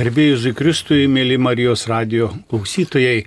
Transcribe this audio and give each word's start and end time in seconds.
Garbėjus 0.00 0.46
Kristui, 0.56 1.02
mėly 1.12 1.36
Marijos 1.36 1.82
radio 1.90 2.30
klausytojai, 2.48 3.26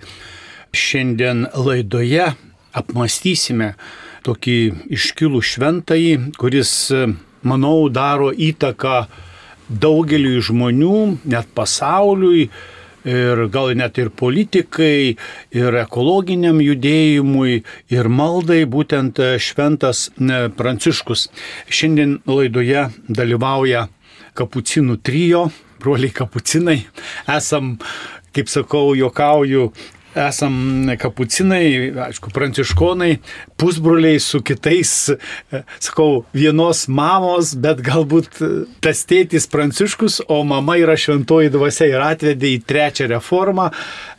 šiandien 0.73 1.44
laidoje 1.53 2.31
apmastysime 2.73 3.68
tokį 4.26 4.55
iškilų 4.97 5.41
šventąjį, 5.46 6.15
kuris, 6.41 6.71
manau, 7.46 7.75
daro 7.94 8.31
įtaką 8.33 9.04
daugeliu 9.70 10.41
žmonių, 10.41 10.96
net 11.29 11.51
pasauliui, 11.54 12.47
ir 13.05 13.42
gal 13.53 13.69
net 13.78 13.99
ir 14.01 14.10
politikai, 14.10 15.13
ir 15.53 15.78
ekologiniam 15.83 16.57
judėjimui, 16.63 17.59
ir 17.93 18.09
maldai 18.09 18.63
būtent 18.65 19.21
šventas 19.37 20.07
Pranciškus. 20.57 21.27
Šiandien 21.69 22.17
laidoje 22.25 22.87
dalyvauja 23.21 23.91
kapucinų 24.33 24.97
trijo 25.05 25.51
broliai 25.84 26.13
kapucinai, 26.15 26.79
esam, 27.36 27.75
kaip 28.36 28.49
sakau, 28.52 28.94
jokauju, 28.98 29.70
esam 30.16 30.55
kapucinai, 30.99 31.91
aišku, 32.07 32.31
pranciškonai, 32.34 33.17
pusbroliai 33.59 34.20
su 34.21 34.41
kitais, 34.45 34.93
sakau, 35.81 36.23
vienos 36.35 36.85
mamos, 36.88 37.54
bet 37.59 37.81
galbūt 37.85 38.41
tas 38.84 39.04
tėtis 39.09 39.49
pranciškus, 39.52 40.21
o 40.30 40.43
mama 40.48 40.77
yra 40.81 40.98
šventoji 40.99 41.54
dvasia 41.54 41.90
ir 41.91 42.05
atvedė 42.05 42.54
į 42.57 42.63
trečią 42.70 43.09
reformą. 43.15 43.71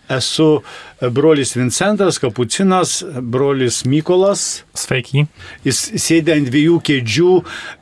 Esu 0.08 0.60
brolis 1.00 1.54
Vincentas, 1.56 2.18
kapucinas, 2.20 3.02
brolis 3.22 3.84
Mykolas. 3.88 4.64
Sveiki. 4.76 5.24
Jis 5.64 5.80
sėdė 6.02 6.36
ant 6.36 6.50
dviejų 6.50 6.80
kėdžių 6.84 7.36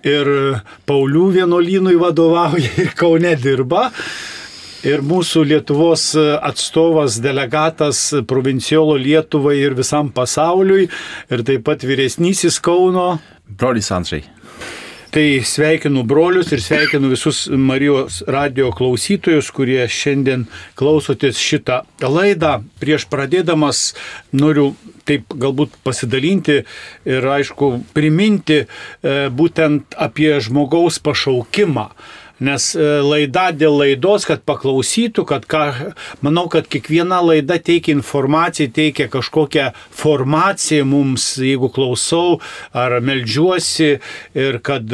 ir 0.07 0.31
Paulių 0.87 1.27
vienuolynui 1.39 1.97
vadovauja 1.99 2.71
ir 2.85 2.95
Kaune 2.99 3.35
dirba. 3.43 3.89
Ir 4.87 5.03
mūsų 5.07 5.45
Lietuvos 5.47 6.09
atstovas, 6.19 7.21
delegatas 7.23 8.09
provinciolo 8.27 8.97
Lietuvai 8.99 9.61
ir 9.61 9.77
visam 9.79 10.11
pasauliui. 10.15 10.89
Ir 11.31 11.45
taip 11.47 11.67
pat 11.67 11.87
vyresnysis 11.87 12.59
Kauno. 12.63 13.17
Brolis 13.47 13.91
Andžiai. 13.95 14.42
Tai 15.13 15.43
sveikinu 15.45 16.07
brolius 16.09 16.55
ir 16.57 16.61
sveikinu 16.65 17.11
visus 17.11 17.43
Marijos 17.53 18.23
radio 18.33 18.71
klausytojus, 18.73 19.51
kurie 19.53 19.83
šiandien 19.85 20.47
klausotės 20.81 21.37
šitą 21.37 21.83
laidą. 22.01 22.55
Prieš 22.81 23.05
pradėdamas 23.13 23.83
noriu 24.33 24.71
taip 25.05 25.37
galbūt 25.37 25.77
pasidalinti 25.85 26.63
ir 27.05 27.29
aišku 27.29 27.69
priminti 27.93 28.63
e, 28.63 28.67
būtent 29.29 29.99
apie 30.01 30.33
žmogaus 30.41 30.97
pašaukimą 31.05 31.91
nes 32.43 32.69
e, 32.77 32.87
laida 33.07 33.49
dėl 33.55 33.79
laidos, 33.81 34.27
kad 34.29 34.45
paklausytų, 34.49 35.25
kad 35.29 35.47
ką, 35.51 35.65
manau, 36.25 36.49
kad 36.53 36.69
kiekviena 36.71 37.23
laida 37.25 37.59
teikia 37.63 37.95
informaciją, 37.97 38.73
teikia 38.75 39.09
kažkokią 39.13 39.71
formaciją 40.03 40.87
mums, 40.89 41.35
jeigu 41.43 41.71
klausau 41.73 42.41
ar 42.75 42.99
melžiuosi 43.05 43.97
ir 44.39 44.63
kad 44.65 44.89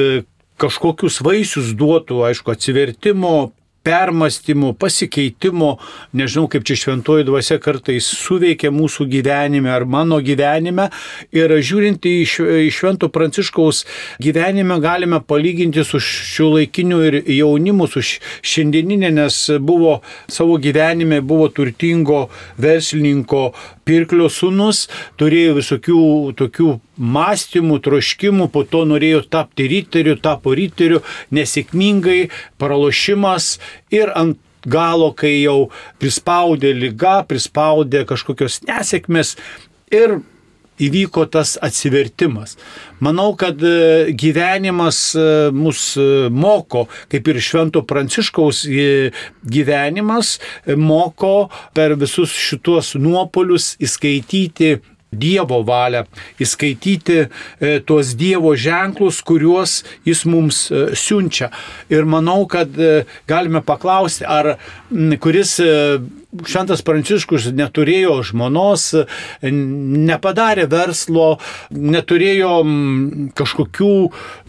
kažkokius 0.59 1.21
vaisius 1.23 1.73
duotų, 1.79 2.25
aišku, 2.29 2.53
atsivertimo, 2.55 3.51
permastymų, 3.89 4.75
pasikeitimo, 4.81 5.71
nežinau 6.19 6.49
kaip 6.53 6.67
čia 6.69 6.77
šventoji 6.83 7.27
dvasia 7.29 7.59
kartais 7.63 8.09
suveikia 8.19 8.73
mūsų 8.75 9.09
gyvenime 9.09 9.73
ar 9.73 9.87
mano 9.89 10.21
gyvenime. 10.25 10.89
Ir 11.33 11.55
žiūrint 11.65 12.05
į 12.09 12.69
švento 12.75 13.09
pranciškaus 13.13 13.85
gyvenime 14.23 14.79
galime 14.85 15.23
palyginti 15.25 15.85
su 15.87 16.01
šiuo 16.05 16.59
laikiniu 16.59 17.01
ir 17.09 17.21
jaunimu, 17.39 17.89
su 17.89 18.05
šiandieninė, 18.05 19.13
nes 19.23 19.41
buvo 19.61 20.01
savo 20.29 20.59
gyvenime, 20.61 21.23
buvo 21.25 21.49
turtingo 21.55 22.27
verslininko 22.61 23.49
pirklio 23.89 24.29
sunus, 24.33 24.87
turėjo 25.21 25.57
visokių 25.63 26.03
tokių 26.37 26.75
mąstymų, 26.99 27.79
troškimų, 27.87 28.49
po 28.53 28.65
to 28.69 28.85
norėjo 28.89 29.23
tapti 29.31 29.69
ryteriu, 29.71 30.19
tapo 30.21 30.55
ryteriu, 30.59 31.03
nesėkmingai, 31.35 32.29
pralošimas 32.61 33.57
ir 33.95 34.13
ant 34.19 34.39
galo, 34.67 35.13
kai 35.17 35.39
jau 35.41 35.69
prispaudė 36.03 36.75
lyga, 36.77 37.23
prispaudė 37.29 38.05
kažkokios 38.09 38.63
nesėkmės 38.69 39.37
ir 39.95 40.21
įvyko 40.79 41.25
tas 41.31 41.57
atsivertimas. 41.63 42.57
Manau, 43.03 43.33
kad 43.39 43.59
e, 43.63 44.13
gyvenimas 44.19 45.01
e, 45.19 45.25
mus 45.55 45.97
e, 45.99 46.29
moko, 46.31 46.87
kaip 47.11 47.31
ir 47.31 47.41
Švento 47.43 47.83
Pranciškaus 47.87 48.65
gyvenimas, 49.43 50.37
moko 50.79 51.49
per 51.75 51.97
visus 51.99 52.35
šituos 52.35 52.95
nuopolius 52.99 53.75
įskaityti 53.83 54.79
Dievo 55.11 55.63
valią, 55.65 56.05
įskaityti 56.41 57.19
e, 57.25 57.29
tuos 57.81 58.13
Dievo 58.19 58.53
ženklus, 58.57 59.23
kuriuos 59.25 59.81
Jis 60.05 60.25
mums 60.29 60.67
e, 60.69 60.91
siunčia. 60.93 61.49
Ir 61.89 62.05
manau, 62.05 62.43
kad 62.51 62.77
e, 62.77 63.07
galime 63.29 63.63
paklausti, 63.65 64.27
ar 64.29 64.59
kuris 65.21 65.57
Šventas 66.29 66.83
Pranciškus 66.85 67.47
neturėjo 67.57 68.19
žmonos, 68.29 68.91
nepadarė 69.41 70.67
verslo, 70.69 71.39
neturėjo 71.73 72.51
kažkokių 73.39 73.95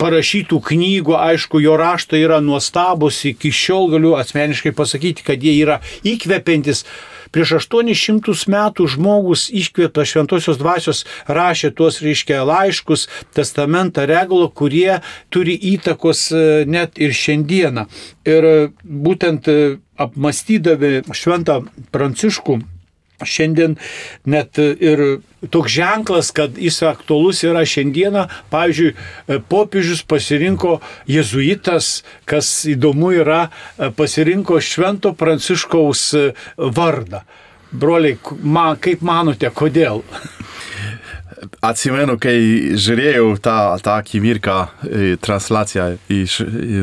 parašytų 0.01 0.59
knygų, 0.67 1.15
aišku, 1.15 1.61
jo 1.63 1.77
raštai 1.79 2.19
yra 2.25 2.41
nuostabus, 2.43 3.21
iki 3.31 3.53
šiol 3.55 3.87
galiu 3.95 4.17
asmeniškai 4.19 4.75
pasakyti, 4.75 5.23
kad 5.23 5.39
jie 5.39 5.55
yra 5.61 5.79
įkvepiantis. 6.03 6.83
Prieš 7.35 7.55
800 7.59 8.47
metų 8.49 8.87
žmogus 8.95 9.47
iškvėptas 9.53 10.13
šventosios 10.13 10.59
dvasios 10.61 11.03
rašė 11.27 11.71
tuos, 11.77 12.01
reiškia, 12.05 12.41
laiškus, 12.47 13.07
testamentą, 13.37 14.07
regulą, 14.09 14.49
kurie 14.49 14.99
turi 15.33 15.57
įtakos 15.75 16.25
e, 16.31 16.43
net 16.65 16.97
ir 17.01 17.13
šiandieną. 17.13 17.85
Ir 18.29 18.49
būtent 18.83 19.49
e, 19.51 19.77
apmastydami 19.99 21.03
šventą 21.13 21.61
pranciškų, 21.93 22.59
Šiandien 23.25 23.75
net 24.29 24.59
ir 24.59 25.19
toks 25.51 25.71
ženklas, 25.71 26.31
kad 26.35 26.57
jis 26.59 26.81
aktualus 26.87 27.43
yra 27.47 27.65
šiandieną, 27.67 28.25
pavyzdžiui, 28.51 28.93
popiežius 29.51 30.03
pasirinko 30.07 30.79
jezuitas, 31.09 32.03
kas 32.29 32.51
įdomu 32.69 33.13
yra, 33.19 33.45
pasirinko 33.97 34.59
švento 34.63 35.13
pranciškaus 35.19 36.05
vardą. 36.57 37.23
Broliai, 37.69 38.17
man, 38.41 38.79
kaip 38.81 39.03
manote, 39.05 39.51
kodėl? 39.53 40.01
Atsimenu, 41.63 42.17
kai 42.19 42.35
žiūrėjau 42.75 43.37
tą, 43.43 43.55
tą 43.83 43.93
akimirką 44.01 44.55
transliaciją 45.23 45.85
iš 46.11 46.39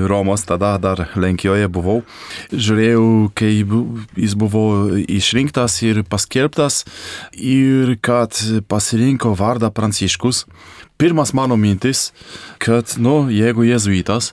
Romos, 0.08 0.46
tada 0.48 0.76
dar 0.80 1.02
Lenkijoje 1.16 1.68
buvau, 1.72 1.98
žiūrėjau, 2.52 3.04
kai 3.36 3.50
jis 3.60 4.36
buvo 4.38 4.64
išrinktas 4.96 5.76
ir 5.84 6.00
paskelbtas 6.08 6.84
ir 7.36 7.98
kad 8.00 8.32
pasirinko 8.70 9.34
vardą 9.36 9.72
Pranciškus. 9.76 10.46
Pirmas 10.96 11.34
mano 11.36 11.58
mintis, 11.60 12.14
kad, 12.56 12.94
nu, 12.96 13.26
jeigu 13.28 13.66
jezuitas, 13.68 14.30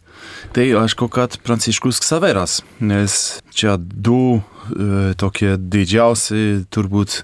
tai 0.55 0.69
aišku, 0.79 1.09
kad 1.11 1.35
Pranciškus 1.43 1.99
Ksaveras, 1.99 2.61
nes 2.79 3.41
čia 3.51 3.75
du 3.75 4.39
tokie 5.19 5.55
didžiausi 5.57 6.63
turbūt 6.73 7.21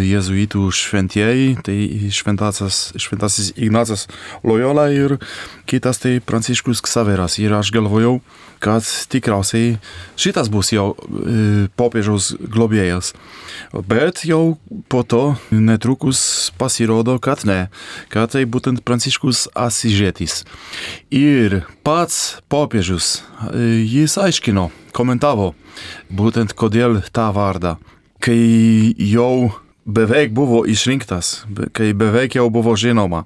jezuitų 0.00 0.66
šventieji, 0.74 1.56
tai 1.66 1.78
šventasis, 2.14 2.82
šventasis 3.00 3.52
Ignacas 3.56 4.06
Loyola 4.46 4.88
ir 4.94 5.18
kitas 5.70 6.02
tai 6.02 6.18
Pranciškus 6.24 6.82
Ksaveras. 6.84 7.38
Ir 7.38 7.54
aš 7.56 7.72
galvojau, 7.74 8.18
kad 8.60 8.84
tikriausiai 9.08 9.78
šitas 10.20 10.50
bus 10.52 10.70
jau 10.74 10.92
e, 10.92 11.68
popiežiaus 11.80 12.34
globėjas. 12.52 13.14
Bet 13.88 14.24
jau 14.28 14.58
po 14.92 15.02
to 15.02 15.22
netrukus 15.50 16.50
pasirodo, 16.60 17.16
kad 17.22 17.46
ne, 17.48 17.68
kad 18.12 18.34
tai 18.34 18.44
būtent 18.44 18.84
Pranciškus 18.84 19.48
Asižėtis. 19.56 20.44
Ir 21.08 21.62
pats 21.86 22.40
popiežius, 22.52 23.20
e, 23.48 23.80
jis 23.88 24.18
aiškino, 24.20 24.68
komentavo, 24.96 25.54
būtent 26.10 26.54
kodėl 26.58 27.00
tą 27.14 27.30
vardą. 27.36 27.76
Kai 28.20 28.36
jau 29.00 29.50
beveik 29.90 30.32
buvo 30.36 30.62
išrinktas, 30.68 31.44
kai 31.72 31.92
beveik 31.96 32.36
jau 32.36 32.46
buvo 32.52 32.74
žinoma, 32.78 33.24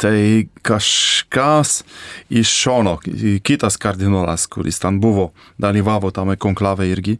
tai 0.00 0.48
kažkas 0.62 1.82
iš 2.30 2.52
šono, 2.62 2.96
kitas 3.42 3.76
kardinolas, 3.80 4.46
kuris 4.50 4.78
ten 4.82 5.00
buvo, 5.02 5.32
dalyvavo 5.58 6.12
tame 6.14 6.38
konklave 6.40 6.88
irgi, 6.92 7.18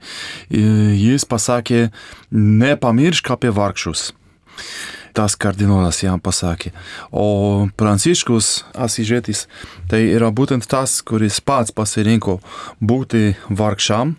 jis 0.51 1.27
pasakė, 1.29 1.89
nepamiršk 2.31 3.35
apie 3.35 3.53
vargšus 3.55 4.13
tas 5.19 5.35
kardinolas 5.35 5.99
jam 6.05 6.21
pasakė. 6.23 6.71
O 7.11 7.67
Pranciškus 7.79 8.63
Asižėtis 8.79 9.47
tai 9.91 10.05
yra 10.15 10.31
būtent 10.31 10.69
tas, 10.71 11.01
kuris 11.03 11.41
pats 11.43 11.75
pasirinko 11.75 12.39
būti 12.79 13.35
vargšam 13.51 14.15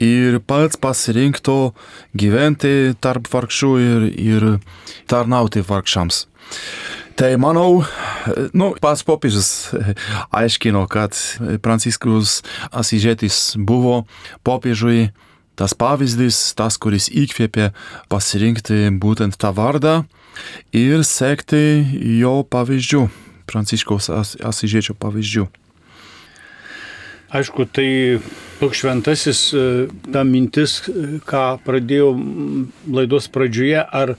ir 0.00 0.38
pats 0.48 0.80
pasirinkto 0.80 1.74
gyventi 2.16 2.96
tarp 3.04 3.28
vargšų 3.28 3.72
ir, 3.84 4.06
ir 4.16 4.48
tarnauti 5.10 5.60
vargšams. 5.66 6.24
Tai 7.20 7.34
manau, 7.36 7.82
nu, 8.56 8.70
pats 8.80 9.04
popiežius 9.04 9.74
aiškino, 10.32 10.86
kad 10.88 11.18
Pranciškus 11.60 12.38
Asižėtis 12.72 13.58
buvo 13.60 14.06
popiežiui 14.48 15.10
tas 15.60 15.76
pavyzdys, 15.76 16.38
tas, 16.56 16.80
kuris 16.80 17.10
įkvėpė 17.12 17.74
pasirinkti 18.08 18.88
būtent 18.96 19.36
tą 19.36 19.52
vardą 19.52 19.98
ir 20.76 21.04
sekti 21.06 21.62
jo 22.20 22.40
pavyzdžių, 22.50 23.06
Pranciškaus 23.50 24.10
Asižiečio 24.10 24.94
pavyzdžių. 24.98 25.48
Aišku, 27.30 27.64
tai 27.70 28.18
toks 28.58 28.80
šventasis, 28.82 29.40
e, 29.54 29.64
ta 30.10 30.24
mintis, 30.26 30.80
e, 30.90 31.20
ką 31.22 31.60
pradėjau 31.62 32.08
laidos 32.90 33.28
pradžioje, 33.30 33.84
ar 33.86 34.16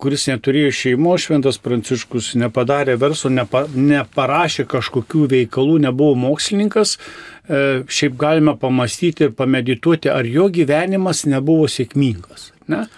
kuris 0.00 0.26
neturėjo 0.26 0.72
šeimos, 0.74 1.26
šventas 1.28 1.60
pranciškus 1.62 2.32
nepadarė 2.40 2.96
verslo, 2.98 3.30
nepa, 3.30 3.66
neparašė 3.70 4.66
kažkokių 4.70 5.26
veikalų, 5.30 5.76
nebuvo 5.86 6.16
mokslininkas, 6.18 6.96
e, 6.96 7.84
šiaip 7.86 8.18
galime 8.18 8.56
pamastyti 8.58 9.28
ir 9.28 9.36
pamedituoti, 9.38 10.10
ar 10.10 10.26
jo 10.26 10.48
gyvenimas 10.50 11.22
nebuvo 11.30 11.70
sėkmingas. 11.70 12.50
Ne? 12.66 12.88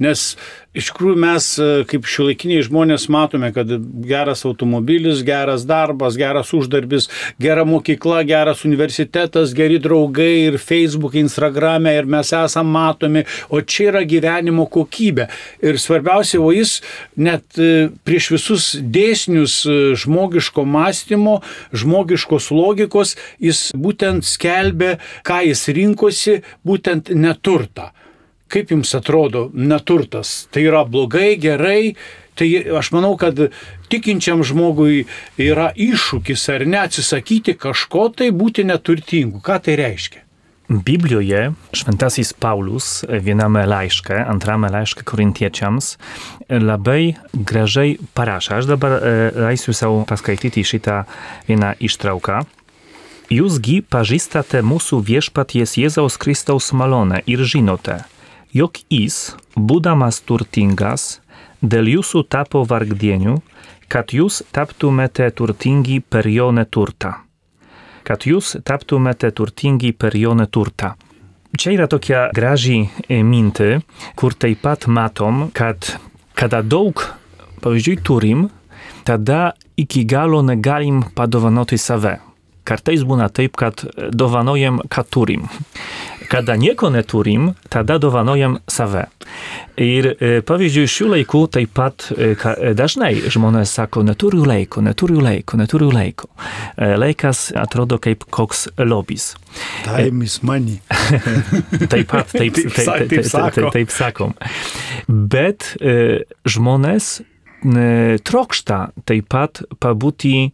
Nes 0.00 0.34
iš 0.72 0.88
tikrųjų 0.88 1.16
mes 1.20 1.46
e, 1.60 1.68
kaip 1.90 2.06
šiuolaikiniai 2.08 2.62
žmonės 2.64 3.04
matome, 3.12 3.50
kad 3.52 3.68
geras 4.06 4.46
automobilis, 4.48 5.20
geras 5.26 5.66
darbas, 5.68 6.16
geras 6.16 6.54
uždarbis, 6.56 7.10
gera 7.42 7.66
mokykla, 7.68 8.22
geras 8.28 8.64
universitetas, 8.64 9.52
geri 9.56 9.80
draugai 9.82 10.46
ir 10.46 10.56
Facebook, 10.62 11.18
Instagram'e 11.20 11.92
ir 11.98 12.08
mes 12.08 12.32
esam 12.36 12.70
matomi, 12.72 13.26
o 13.52 13.60
čia 13.60 13.90
yra 13.90 14.04
gyvenimo 14.08 14.64
kokybė. 14.72 15.28
Ir 15.60 15.80
svarbiausia, 15.82 16.40
o 16.40 16.48
jis 16.54 16.78
net 17.18 17.60
e, 17.60 17.90
prieš 18.06 18.32
visus 18.38 18.72
dėsnius 18.80 19.60
e, 19.68 19.78
žmogiško 20.00 20.64
mąstymo, 20.64 21.40
žmogiškos 21.76 22.48
logikos, 22.56 23.18
jis 23.42 23.68
būtent 23.76 24.24
skelbė, 24.24 24.96
ką 25.28 25.44
jis 25.50 25.68
rinkosi, 25.76 26.40
būtent 26.64 27.12
neturtą. 27.12 27.90
Kaip 28.50 28.72
jums 28.74 28.94
atrodo 28.98 29.48
neturtas? 29.54 30.48
Tai 30.50 30.64
yra 30.66 30.82
blogai, 30.88 31.36
gerai? 31.38 31.94
Tai 32.34 32.48
aš 32.80 32.90
manau, 32.94 33.12
kad 33.20 33.38
tikinčiam 33.92 34.42
žmogui 34.46 35.04
yra 35.38 35.68
iššūkis 35.76 36.48
ar 36.54 36.64
ne 36.66 36.80
atsisakyti 36.80 37.54
kažko 37.60 38.08
tai 38.16 38.30
būti 38.34 38.64
neturtingu. 38.66 39.42
Ką 39.44 39.60
tai 39.66 39.76
reiškia? 39.80 40.24
Biblijoje 40.70 41.50
šventasis 41.74 42.30
Paulus 42.38 43.02
viename 43.10 43.64
laiške, 43.66 44.14
antrame 44.14 44.68
laiške 44.70 45.02
korintiečiams, 45.02 45.96
labai 46.46 47.16
gražiai 47.34 47.96
parašė. 48.14 48.52
Aš 48.60 48.68
dabar 48.70 48.94
e, 48.94 49.10
leisiu 49.48 49.74
savo 49.74 50.04
paskaityti 50.06 50.62
šitą 50.62 51.00
vieną 51.48 51.72
ištrauką. 51.82 52.44
Jūsgi 53.34 53.80
pažįstate 53.90 54.62
mūsų 54.62 55.00
viešpaties 55.10 55.74
Jėzaus 55.78 56.16
Kristaus 56.22 56.70
malonę 56.70 57.18
ir 57.26 57.42
žinote, 57.42 57.98
jog 58.52 58.78
jis, 58.90 59.34
būdamas 59.56 60.20
turtingas, 60.26 61.20
dėl 61.62 61.90
jūsų 61.96 62.24
tapo 62.28 62.64
vargdieniu, 62.68 63.40
kad 63.90 64.14
jūs 64.14 64.42
taptumėte 64.54 65.28
turtingi 65.34 66.00
per 66.00 66.28
jo 66.30 66.50
neturtą. 66.54 67.16
Kad 68.06 68.26
jūs 68.26 68.56
taptumėte 68.64 69.30
turtingi 69.34 69.92
per 69.92 70.16
jo 70.16 70.34
neturtą. 70.34 70.94
Čia 71.58 71.74
yra 71.74 71.88
tokia 71.90 72.28
graži 72.34 72.84
minti, 73.26 73.80
kur 74.14 74.34
taip 74.38 74.62
pat 74.62 74.86
matom, 74.86 75.48
kad 75.50 75.96
kada 76.38 76.62
daug, 76.62 77.02
pavyzdžiui, 77.60 77.98
turim, 78.06 78.48
tada 79.04 79.52
iki 79.76 80.04
galo 80.06 80.44
negalim 80.46 81.02
padovanoti 81.14 81.78
save. 81.78 82.20
Kartais 82.64 83.02
būna 83.02 83.26
taip, 83.34 83.58
kad 83.58 83.82
dovanojam, 84.14 84.78
ką 84.86 85.04
turim. 85.10 85.48
Kada 86.30 86.54
nieko 86.56 86.90
neturim, 86.90 87.54
tada 87.68 87.98
dovanojem 87.98 88.58
save. 88.70 89.08
Ir 89.82 90.06
e, 90.12 90.28
pavyzdžiui, 90.46 90.86
šių 90.86 91.08
laikų 91.10 91.40
taip 91.56 91.72
pat 91.74 92.04
e, 92.14 92.28
e, 92.36 92.70
dažnai 92.78 93.16
žmonės 93.34 93.72
sako, 93.74 94.04
neturiu 94.06 94.44
laiko, 94.46 94.78
neturiu 94.84 95.18
laiko, 95.24 95.58
neturiu 95.58 95.90
laiko. 95.90 96.30
Laikas 96.78 97.48
atrodo 97.58 97.98
kaip 97.98 98.22
koks 98.30 98.68
lobis. 98.78 99.32
Time 99.82 100.22
is 100.22 100.38
money. 100.46 100.78
taip 101.90 102.06
pat, 102.12 102.30
taip, 102.30 102.54
taip, 102.54 102.78
taip, 102.78 103.10
taip, 103.10 103.26
taip, 103.26 103.70
taip 103.74 103.94
sakom. 103.94 104.38
Bet 105.10 105.72
žmonės 106.46 107.16
trokšta 108.30 108.84
taip 109.02 109.32
pat 109.34 109.64
pabūti 109.82 110.52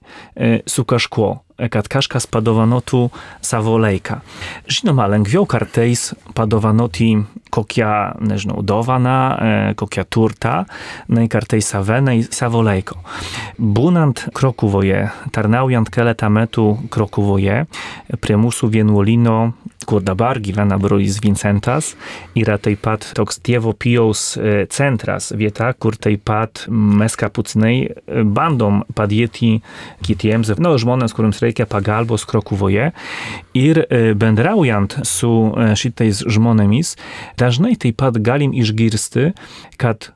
su 0.64 0.88
kažkuo 0.88 1.34
kad 1.56 1.88
kažkas 1.88 2.26
padovanotų 2.28 3.06
savo 3.44 3.76
laiką. 3.80 4.20
Žinoma, 4.68 5.08
lengviau 5.12 5.46
kartais 5.48 6.10
padovanoti 6.36 7.14
kokią, 7.50 8.20
nežinau, 8.20 8.60
dovaną, 8.66 9.16
kokią 9.78 10.04
turtą, 10.10 10.54
nei 11.08 11.30
kartais 11.32 11.68
save, 11.72 12.00
nei 12.04 12.24
savo 12.26 12.62
laiko. 12.66 12.98
Būnant 13.56 14.26
Krokuvoje, 14.36 15.06
tarnaujant 15.32 15.90
keletą 15.92 16.28
metų 19.76 19.84
Krokuvoje, 19.84 19.84
prie 19.84 19.84
mūsų 19.84 19.84
vienuolino 19.84 19.84
kur 19.86 20.02
dabar 20.02 20.40
gyvena 20.40 20.78
brolis 20.78 21.20
Vincentas, 21.22 21.94
yra 22.34 22.56
taip 22.58 22.82
pat 22.82 23.04
toks 23.14 23.38
Dievo 23.44 23.72
Pijaus 23.72 24.36
centras, 24.72 25.32
vieta, 25.36 25.72
kur 25.78 25.96
taip 25.96 26.24
pat 26.26 26.64
mes 26.68 27.14
kapucinai 27.16 27.92
bandom 28.24 28.84
padėti 28.96 29.60
kitiems, 30.06 30.50
no, 30.58 30.74
žmonės, 30.80 31.14
kuriems 31.14 31.42
reikia 31.44 31.68
pagalbos 31.70 32.26
Krokuvoje. 32.26 32.90
Ir 33.54 33.82
bendraujant 34.18 34.98
su 35.06 35.52
šitais 35.78 36.24
žmonėmis, 36.26 36.96
dažnai 37.38 37.76
taip 37.78 38.00
pat 38.02 38.18
galim 38.18 38.54
išgirsti, 38.56 39.32
kad 39.78 40.12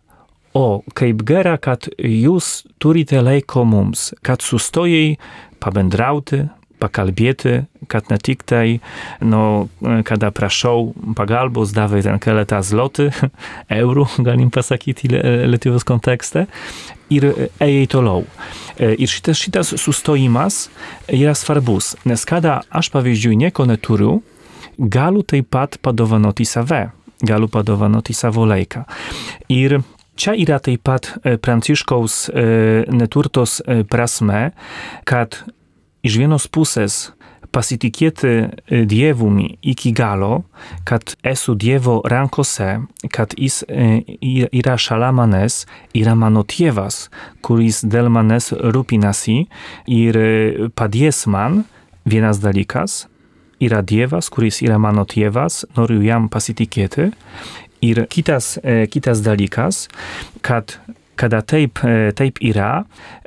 O, 0.51 0.83
kaip 0.99 1.21
gera, 1.23 1.53
kad 1.63 1.87
jūs 2.03 2.65
turite 2.83 3.21
laiko 3.23 3.63
mums, 3.63 4.09
kad 4.27 4.43
sustojai 4.43 5.13
pabendrauti, 5.63 6.49
pakalbėti, 6.81 7.65
kad 7.91 8.09
ne 8.11 8.19
tik 8.21 8.45
tai, 8.49 8.81
no, 9.21 9.69
kada 10.07 10.31
prašau 10.35 10.93
pagalbos, 11.19 11.75
dawaj 11.77 12.07
ten 12.07 12.21
keletą 12.23 12.63
zloty, 12.67 13.11
eurų, 13.81 14.07
galim 14.27 14.51
pasakyti 14.55 15.13
Lietuvos 15.13 15.87
kontekste, 15.89 16.47
ir 17.13 17.29
ėjai 17.61 17.87
toliau. 17.91 18.25
Ir 18.81 19.11
šitas, 19.11 19.39
šitas 19.41 19.75
sustojimas 19.81 20.69
yra 21.13 21.35
svarbus, 21.37 21.95
nes 22.09 22.25
kada 22.29 22.61
aš 22.71 22.93
pavyzdžiui 22.95 23.39
nieko 23.41 23.67
neturiu, 23.69 24.21
galiu 24.81 25.25
taip 25.27 25.51
pat 25.53 25.77
padovanoti 25.83 26.47
save, 26.49 26.87
galiu 27.21 27.51
padovanoti 27.53 28.17
savo 28.17 28.47
laiką. 28.49 28.87
Ir 29.53 29.81
Čia 30.21 30.35
yra 30.37 30.59
taip 30.61 30.83
pat 30.85 31.07
Pranciškaus 31.41 32.27
neturtos 32.93 33.55
prasme, 33.89 34.51
kad 35.09 35.39
iš 36.07 36.21
vienos 36.21 36.47
pusės 36.49 37.11
pasitikėti 37.51 38.33
Dievumi 38.87 39.59
iki 39.67 39.93
galo, 39.97 40.45
kad 40.87 41.17
esu 41.27 41.57
Dievo 41.59 41.99
rankose, 42.09 42.79
kad 43.11 43.35
jis 43.35 43.63
yra 43.67 44.77
šalia 44.79 45.11
manęs, 45.15 45.65
yra 45.97 46.15
mano 46.19 46.45
tėvas, 46.47 47.09
kuris 47.43 47.83
dėl 47.83 48.11
manęs 48.13 48.53
rūpinasi 48.55 49.39
ir 49.91 50.21
padės 50.79 51.25
man, 51.27 51.65
vienas 52.07 52.41
dalykas, 52.43 53.07
yra 53.61 53.83
Dievas, 53.83 54.31
kuris 54.33 54.63
yra 54.65 54.79
mano 54.79 55.05
tėvas, 55.09 55.65
noriu 55.77 56.01
jam 56.07 56.31
pasitikėti. 56.33 57.11
Ir 57.81 58.05
kitas, 58.13 58.59
kitas 58.93 59.23
dalykas, 59.25 59.87
kad 60.45 60.77
kada 61.21 61.41
taip, 61.41 61.81
taip 62.17 62.41
yra, 62.45 62.85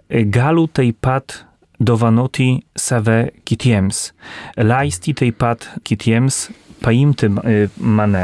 galiu 0.09 0.67
taip 0.69 0.99
pat 1.01 1.41
dovanoti 1.83 2.63
save 2.75 3.31
kitiems, 3.47 4.11
leisti 4.57 5.13
taip 5.17 5.39
pat 5.43 5.67
kitiems 5.83 6.47
paimti 6.83 7.29
mane, 7.77 8.23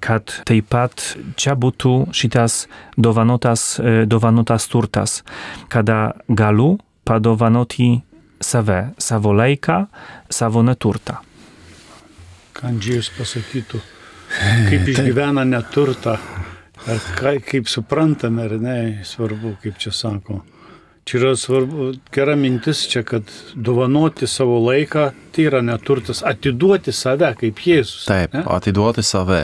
kad 0.00 0.32
taip 0.46 0.70
pat 0.70 1.02
čia 1.38 1.56
būtų 1.58 1.94
šitas 2.14 2.64
dovanotas, 2.96 3.76
dovanotas 4.06 4.68
turtas, 4.70 5.20
kada 5.72 6.16
galiu 6.28 6.76
padovanoti 7.06 7.96
save, 8.40 8.92
savo 8.98 9.32
laiką, 9.36 9.84
savo 10.30 10.62
neturtą. 10.66 11.20
Kandžius 12.56 13.10
pasakytų, 13.16 13.80
kaip 14.70 14.88
išgyvena 14.94 15.44
neturtą, 15.48 16.16
ar 16.86 17.40
kaip 17.46 17.68
suprantame, 17.68 18.46
ar 18.46 18.58
ne, 18.62 18.76
svarbu, 19.04 19.56
kaip 19.62 19.80
čia 19.82 19.92
sako 19.94 20.42
Čia 21.06 21.20
yra 21.20 21.36
svarbu, 21.38 21.92
gera 22.10 22.34
mintis 22.36 22.80
čia, 22.90 23.04
kad 23.06 23.22
dovanoti 23.54 24.26
savo 24.26 24.56
laiką 24.58 25.04
tai 25.30 25.44
yra 25.46 25.60
neturtas, 25.62 26.18
atiduoti 26.26 26.90
save 26.92 27.28
kaip 27.38 27.60
Jėzus. 27.62 28.08
Taip, 28.08 28.32
ne? 28.34 28.42
atiduoti 28.50 29.04
save. 29.06 29.38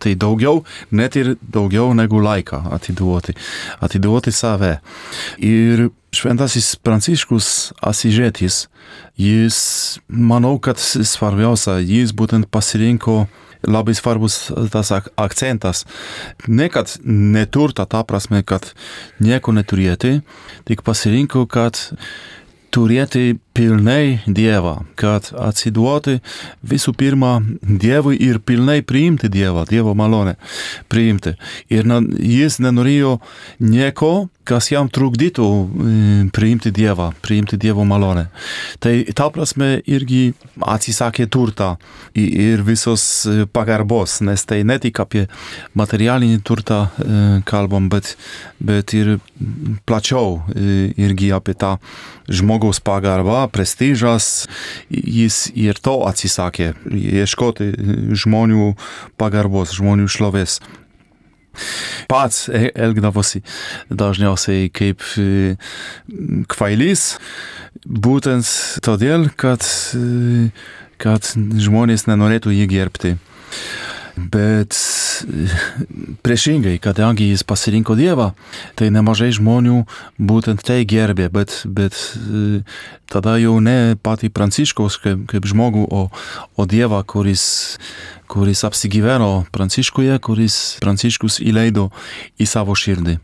Tai 0.00 0.12
daugiau, 0.24 0.62
net 0.88 1.18
ir 1.20 1.34
daugiau 1.42 1.92
negu 1.92 2.22
laiką 2.24 2.62
atiduoti. 2.78 3.36
Atiduoti 3.84 4.32
save. 4.32 4.78
Ir 5.36 5.90
šventasis 6.16 6.70
Pranciškus 6.80 7.50
Asižėtis, 7.84 8.62
jis, 9.20 9.58
manau, 10.08 10.54
kad 10.56 10.80
svarbiausia, 10.80 11.76
jis 11.84 12.16
būtent 12.16 12.48
pasirinko 12.48 13.26
labai 13.66 13.94
svarbus 13.94 14.52
tas 14.72 14.92
akcentas. 15.16 15.84
Ne 16.46 16.68
kad 16.68 16.92
neturta 17.04 17.86
ta 17.86 18.04
prasme, 18.04 18.42
kad 18.46 18.72
nieko 19.18 19.52
neturėti, 19.56 20.20
tik 20.68 20.84
pasirinko, 20.86 21.46
kad 21.50 21.78
turėti 22.74 23.38
pilnai 23.58 24.20
Dievą, 24.30 24.84
kad 24.98 25.32
atsiduoti 25.34 26.20
visų 26.62 26.94
pirma 26.98 27.38
Dievui 27.62 28.14
ir 28.22 28.38
pilnai 28.38 28.84
priimti 28.86 29.30
Dievą, 29.32 29.64
Dievo 29.66 29.96
malonę 29.98 30.36
priimti. 30.88 31.34
Ir 31.74 31.88
jis 32.22 32.60
nenorėjo 32.62 33.16
nieko, 33.58 34.28
kas 34.48 34.70
jam 34.70 34.88
trukdytų 34.88 35.46
priimti 36.32 36.70
Dievą, 36.72 37.10
priimti 37.24 37.58
Dievo 37.60 37.84
malonę. 37.84 38.28
Tai 38.80 38.94
ta 39.12 39.26
prasme 39.34 39.80
irgi 39.90 40.32
atsisakė 40.62 41.26
turtą 41.28 41.74
ir 42.16 42.62
visos 42.64 43.02
pagarbos, 43.52 44.20
nes 44.24 44.46
tai 44.48 44.62
ne 44.64 44.78
tik 44.80 45.02
apie 45.02 45.26
materialinį 45.78 46.40
turtą 46.46 46.84
kalbam, 47.48 47.90
bet, 47.92 48.14
bet 48.62 48.94
ir 48.96 49.18
plačiau 49.88 50.38
irgi 50.54 51.34
apie 51.34 51.58
tą 51.58 51.76
žmogaus 52.28 52.80
pagarbą, 52.84 53.47
prestižas, 53.52 54.46
jis 54.90 55.46
ir 55.56 55.78
to 55.82 56.00
atsisakė, 56.08 56.72
ieškoti 56.88 57.72
žmonių 58.18 58.74
pagarbos, 59.20 59.74
žmonių 59.78 60.08
šlovės. 60.10 60.58
Pats 62.08 62.46
elgdavosi 62.54 63.42
dažniausiai 63.90 64.68
kaip 64.70 65.02
kvailys, 66.52 67.06
būtent 67.82 68.52
todėl, 68.86 69.26
kad, 69.34 69.66
kad 71.02 71.32
žmonės 71.34 72.06
nenorėtų 72.06 72.54
jį 72.54 72.68
gerbti. 72.70 73.16
Bet 74.18 74.74
priešingai, 76.26 76.78
kadangi 76.82 77.28
jis 77.30 77.44
pasirinko 77.46 77.94
Dievą, 77.98 78.32
tai 78.78 78.88
nemažai 78.90 79.30
žmonių 79.36 79.82
būtent 80.18 80.62
tai 80.66 80.80
gerbė, 80.88 81.28
bet, 81.30 81.54
bet 81.66 81.94
tada 83.10 83.36
jau 83.38 83.58
ne 83.62 83.94
patį 84.02 84.32
Pranciškaus 84.34 84.98
kaip, 85.02 85.26
kaip 85.30 85.46
žmogų, 85.46 85.84
o, 85.86 86.08
o 86.58 86.66
Dievą, 86.66 87.02
kuris, 87.06 87.78
kuris 88.30 88.64
apsigyveno 88.66 89.44
Pranciškuje, 89.54 90.18
kuris 90.24 90.78
Pranciškus 90.82 91.38
įleido 91.44 91.90
į 92.40 92.48
savo 92.48 92.74
širdį. 92.78 93.18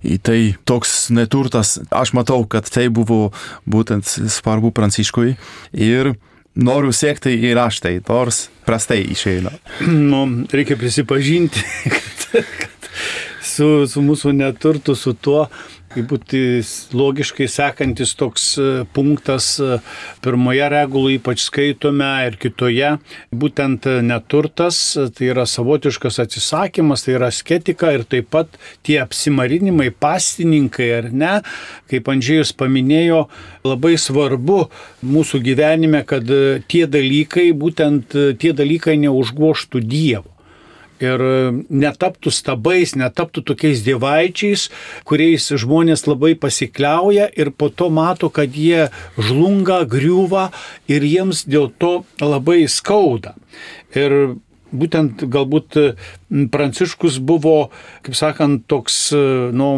I 0.00 0.16
tai 0.16 0.56
toks 0.64 1.10
neturtas, 1.12 1.76
aš 1.92 2.14
matau, 2.16 2.40
kad 2.48 2.64
tai 2.72 2.88
buvo 2.88 3.34
būtent 3.68 4.08
svarbu 4.32 4.72
Pranciškui 4.72 5.36
ir 5.76 6.14
noriu 6.54 6.92
siekti 6.92 7.32
ir 7.50 7.58
aš 7.58 7.80
tai, 7.84 7.94
nors 8.08 8.48
prastai 8.66 9.00
išeina. 9.12 9.52
Nu, 9.86 10.24
reikia 10.52 10.78
prisipažinti, 10.80 11.62
kad, 11.92 12.69
su, 13.42 13.68
su 13.88 14.02
mūsų 14.04 14.32
neturtu, 14.36 14.94
su 14.96 15.14
tuo, 15.16 15.46
kaip 15.90 16.06
būti 16.10 16.40
logiškai 16.94 17.48
sekantis 17.50 18.12
toks 18.18 18.44
e, 18.60 18.66
punktas 18.94 19.48
e, 19.58 19.80
pirmoje 20.22 20.68
regulų 20.70 21.16
ypač 21.16 21.42
skaitome 21.48 22.08
ir 22.28 22.36
kitoje, 22.40 22.92
būtent 23.34 23.88
neturtas, 24.06 24.78
tai 25.16 25.30
yra 25.32 25.46
savotiškas 25.50 26.20
atsisakymas, 26.22 27.06
tai 27.06 27.16
yra 27.18 27.30
asketika 27.34 27.90
ir 27.96 28.06
taip 28.06 28.30
pat 28.30 28.54
tie 28.86 29.00
apsimarinimai, 29.02 29.90
pastininkai 29.90 30.90
ar 31.00 31.10
ne, 31.10 31.34
kaip 31.90 32.10
Andžėjus 32.12 32.54
paminėjo, 32.60 33.24
labai 33.66 33.96
svarbu 33.98 34.62
mūsų 35.06 35.42
gyvenime, 35.46 36.04
kad 36.06 36.28
tie 36.70 36.84
dalykai, 36.90 37.50
būtent 37.56 38.14
tie 38.38 38.54
dalykai 38.56 39.00
neužgoštų 39.08 39.82
Dievo 39.90 40.39
ir 41.00 41.24
netaptų 41.68 42.32
stabais, 42.34 42.94
netaptų 42.98 43.44
tokiais 43.52 43.82
dievaičiais, 43.86 44.68
kuriais 45.08 45.48
žmonės 45.50 46.06
labai 46.08 46.34
pasikliauja 46.38 47.30
ir 47.36 47.50
po 47.50 47.70
to 47.72 47.90
mato, 47.90 48.30
kad 48.30 48.54
jie 48.54 48.90
žlunga, 49.18 49.82
griūva 49.88 50.50
ir 50.90 51.06
jiems 51.06 51.46
dėl 51.48 51.70
to 51.80 52.04
labai 52.20 52.62
skauda. 52.68 53.34
Ir 53.96 54.36
būtent 54.72 55.26
galbūt 55.30 55.78
Pranciškus 56.54 57.18
buvo, 57.26 57.70
kaip 58.06 58.18
sakant, 58.18 58.66
toks, 58.70 59.10
nu, 59.56 59.70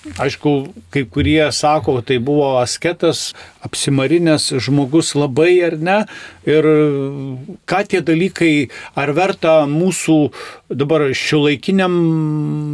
Aišku, 0.00 0.72
kai 0.88 1.02
kurie 1.04 1.42
sako, 1.52 1.98
tai 2.00 2.16
buvo 2.24 2.54
asketas, 2.56 3.34
apsimarinęs 3.60 4.46
žmogus 4.64 5.12
labai 5.12 5.58
ar 5.66 5.76
ne. 5.76 5.96
Ir 6.48 6.68
ką 7.68 7.80
tie 7.84 8.00
dalykai, 8.00 8.70
ar 8.96 9.12
verta 9.12 9.58
mūsų 9.68 10.16
dabar 10.72 11.04
šiuolaikiniam 11.12 11.98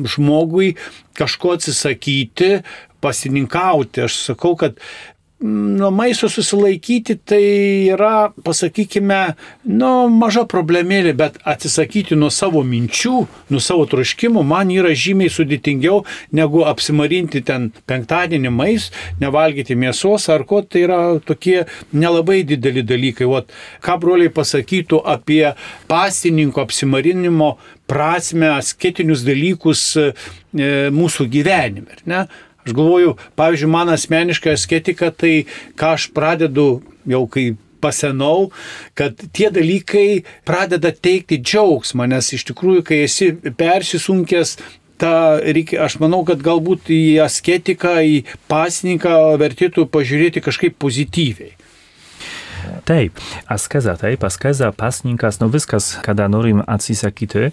žmogui 0.06 0.76
kažko 1.18 1.56
atsisakyti, 1.56 2.60
pasininkauti. 3.02 4.06
Aš 4.06 4.22
sakau, 4.28 4.54
kad 4.54 4.78
nuo 5.40 5.90
maisto 5.90 6.28
susilaikyti 6.28 7.18
tai 7.24 7.42
yra, 7.92 8.30
pasakykime, 8.44 9.18
nu, 9.68 9.90
maža 10.08 10.46
problemėlė, 10.48 11.12
bet 11.16 11.36
atsisakyti 11.44 12.16
nuo 12.16 12.30
savo 12.32 12.62
minčių, 12.64 13.16
nuo 13.52 13.60
savo 13.60 13.84
troškimų 13.90 14.44
man 14.48 14.72
yra 14.72 14.94
žymiai 14.96 15.32
sudėtingiau 15.32 16.06
negu 16.36 16.64
apsimarinti 16.64 17.44
ten 17.44 17.68
penktadienį 17.86 18.54
mais, 18.54 18.88
nevalgyti 19.20 19.76
mėsos 19.76 20.30
ar 20.32 20.46
ko, 20.48 20.62
tai 20.64 20.86
yra 20.86 21.00
tokie 21.20 21.66
nelabai 21.92 22.40
dideli 22.48 22.86
dalykai. 22.86 23.28
O 23.28 23.44
ką 23.84 24.00
broliai 24.00 24.32
pasakytų 24.32 25.02
apie 25.04 25.52
pasininko 25.90 26.64
apsimarinimo 26.64 27.56
prasme, 27.86 28.48
asketinius 28.56 29.22
dalykus 29.26 29.82
e, 30.00 30.10
mūsų 30.94 31.28
gyvenime. 31.30 32.00
Ne? 32.08 32.24
Aš 32.66 32.74
galvoju, 32.74 33.14
pavyzdžiui, 33.38 33.70
man 33.70 33.92
asmeniškai 33.94 34.56
asketika, 34.56 35.12
tai 35.14 35.46
ką 35.78 35.94
aš 35.94 36.08
pradedu 36.14 36.80
jau 37.06 37.22
kai 37.30 37.52
pasenau, 37.80 38.50
kad 38.98 39.20
tie 39.30 39.52
dalykai 39.54 40.24
pradeda 40.48 40.90
teikti 40.90 41.38
džiaugsmą, 41.38 42.08
nes 42.10 42.32
iš 42.34 42.46
tikrųjų, 42.50 42.82
kai 42.88 43.04
esi 43.04 43.30
persisunkęs, 43.36 44.56
ta, 44.98 45.12
reikia, 45.44 45.84
aš 45.86 45.98
manau, 46.02 46.24
kad 46.26 46.42
galbūt 46.42 46.90
į 46.90 47.02
asketiką, 47.26 48.00
į 48.02 48.24
pasninką 48.50 49.36
vertėtų 49.40 49.86
pažiūrėti 49.92 50.42
kažkaip 50.44 50.78
pozityviai. 50.82 51.54
Taip, 52.86 53.18
askeza, 53.50 53.94
taip, 53.98 54.24
askeza, 54.26 54.72
pasninkas, 54.74 55.38
no 55.38 55.46
viskas, 55.52 55.92
kada 56.02 56.26
norim 56.30 56.64
atsisakyti, 56.66 57.52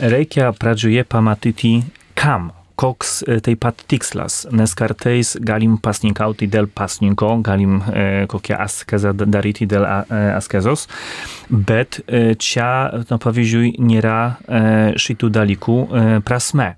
reikia 0.00 0.50
pradžioje 0.56 1.06
pamatyti, 1.08 1.78
kam 2.18 2.50
koks 2.82 3.20
taip 3.46 3.60
pat 3.62 3.82
tikslas, 3.90 4.42
nes 4.50 4.72
kartais 4.78 5.36
galim 5.46 5.76
pasninkauti 5.82 6.48
dėl 6.50 6.66
pasninko, 6.66 7.36
galim 7.46 7.78
e, 7.86 8.26
kokią 8.30 8.58
askezę 8.64 9.12
daryti 9.22 9.68
dėl 9.70 9.86
a, 9.86 10.00
e, 10.10 10.20
askezos, 10.34 10.88
bet 11.50 12.00
e, 12.06 12.34
čia, 12.34 12.66
na 13.10 13.20
pavyzdžiui, 13.22 13.76
nėra 13.82 14.18
e, 14.26 14.62
šitų 15.02 15.30
dalykų 15.38 15.78
e, 15.78 16.04
prasme. 16.26 16.72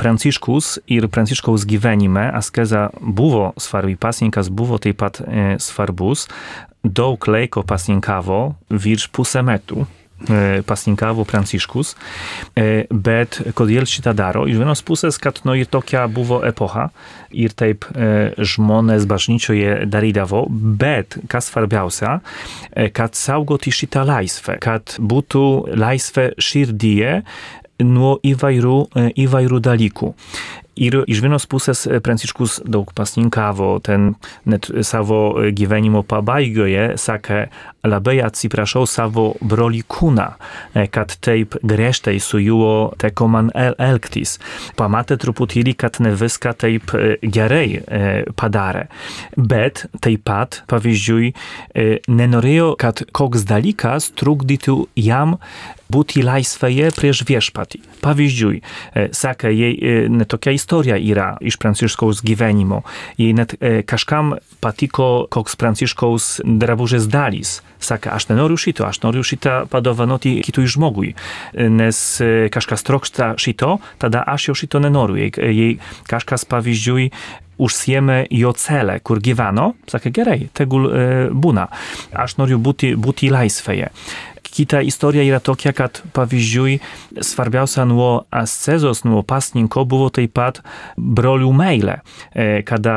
Pranciškus 0.00 0.76
ir 0.92 1.08
Pranciškaus 1.12 1.64
gyvenime 1.68 2.28
askeza 2.36 2.88
buvo 3.00 3.52
svarbi, 3.60 3.96
pasninkas 3.96 4.52
buvo 4.52 4.80
taip 4.82 5.00
pat 5.00 5.22
e, 5.24 5.54
svarbus, 5.62 6.28
daug 6.84 7.24
laiko 7.30 7.64
pasninkavo 7.66 8.42
virš 8.70 9.08
pusę 9.16 9.42
metų 9.46 9.88
E, 10.18 10.62
pasninkavo 10.66 11.22
Pranciškus, 11.22 11.92
e, 12.58 12.88
bet 12.90 13.36
kodėl 13.54 13.86
šitą 13.86 14.10
daro? 14.18 14.48
Iš 14.50 14.58
vienos 14.58 14.82
pusės, 14.82 15.14
kad 15.22 15.38
nu, 15.46 15.54
ir 15.54 15.70
tokia 15.70 16.08
buvo 16.10 16.40
epocha 16.42 16.88
ir 17.30 17.54
taip 17.54 17.86
e, 17.94 18.34
žmonės 18.34 19.06
bažnyčioje 19.06 19.86
darydavo, 19.86 20.42
bet 20.50 21.20
kas 21.30 21.52
svarbiausia, 21.52 22.16
kad 22.98 23.14
saugoti 23.14 23.70
šitą 23.70 24.02
laisvę, 24.08 24.58
kad 24.64 24.98
būtų 24.98 25.44
laisvė 25.78 26.32
širdyje 26.34 27.20
nuo 27.86 28.16
įvairių, 28.26 28.78
įvairių 29.22 29.62
dalykų. 29.62 30.14
Ir 30.78 31.00
iš 31.10 31.22
vienos 31.24 31.46
pusės 31.50 31.86
Pranciškus 32.04 32.60
daug 32.68 32.92
pasninkavo, 32.94 33.72
ten 33.82 34.12
net 34.46 34.68
savo 34.86 35.50
gyvenimo 35.54 36.04
pabaigoje 36.06 36.92
sakė, 37.00 37.48
labai 37.88 38.18
atsiprašau 38.22 38.84
savo 38.90 39.32
broli 39.40 39.80
kūną, 39.86 40.26
kad 40.94 41.14
taip 41.24 41.56
griežtai 41.66 42.18
su 42.22 42.40
juo 42.42 42.92
teko 43.00 43.28
man 43.30 43.50
el 43.58 43.76
elgtis. 43.82 44.36
Pamatė 44.78 45.18
truputėlį, 45.22 45.74
kad 45.78 45.98
ne 46.04 46.12
viską 46.18 46.54
taip 46.58 46.94
gerai 47.22 47.80
padarė. 48.38 48.88
Bet 49.36 49.86
taip 50.04 50.26
pat, 50.28 50.62
pavyzdžiui, 50.70 51.32
nenorėjo, 52.10 52.72
kad 52.80 53.02
koks 53.16 53.46
dalykas 53.48 54.12
trukdytų 54.18 54.80
jam 54.98 55.38
būti 55.92 56.22
laisvėje 56.24 56.90
prieš 56.96 57.22
viešpatį. 57.28 57.80
Pavyzdžiui, 58.04 58.60
sakė, 59.16 59.52
jei 59.52 60.08
ne 60.12 60.26
tokia 60.28 60.54
istorija 60.56 60.98
yra 61.00 61.30
iš 61.40 61.58
pranciškaus 61.60 62.22
gyvenimo, 62.26 62.82
jei 63.20 63.34
net 63.36 63.56
kažkam 63.88 64.36
patiko 64.64 65.26
koks 65.32 65.58
pranciškaus 65.58 66.28
drabužės 66.44 67.08
dalys, 67.10 67.58
sakė, 67.82 68.12
aš 68.14 68.28
nenoriu 68.32 68.58
šito, 68.60 68.86
aš 68.86 69.02
noriu 69.04 69.24
šitą 69.26 69.64
padovanoti 69.70 70.38
kitui 70.44 70.68
žmogui, 70.70 71.14
nes 71.54 72.04
kažkas 72.54 72.86
trokšta 72.86 73.34
šito, 73.40 73.78
tada 74.02 74.24
aš 74.26 74.50
jau 74.50 74.56
šito 74.62 74.82
nenoriu. 74.82 75.18
Jei, 75.18 75.32
jei 75.34 75.76
kažkas, 76.10 76.46
pavyzdžiui, 76.48 77.10
užsiemė 77.58 78.22
jo 78.38 78.52
celę, 78.56 78.98
kur 79.02 79.20
gyveno, 79.22 79.72
sakė 79.90 80.12
gerai, 80.14 80.38
tegul 80.54 80.88
e, 80.88 81.06
būna. 81.34 81.66
Aš 82.14 82.38
noriu 82.38 82.60
būti, 82.62 82.94
būti 82.98 83.32
laisvėje. 83.34 83.90
Kita 84.58 84.80
istorija 84.82 85.22
yra 85.22 85.38
tokia, 85.38 85.70
kad 85.70 86.00
pavyzdžiui 86.16 86.80
svarbiausia 87.22 87.84
nuo 87.86 88.24
ascezos, 88.34 89.04
nuo 89.06 89.22
pasninko 89.22 89.84
buvo 89.86 90.08
taip 90.10 90.32
pat 90.34 90.58
brolių 90.98 91.52
meilė. 91.54 92.00
Kada 92.66 92.94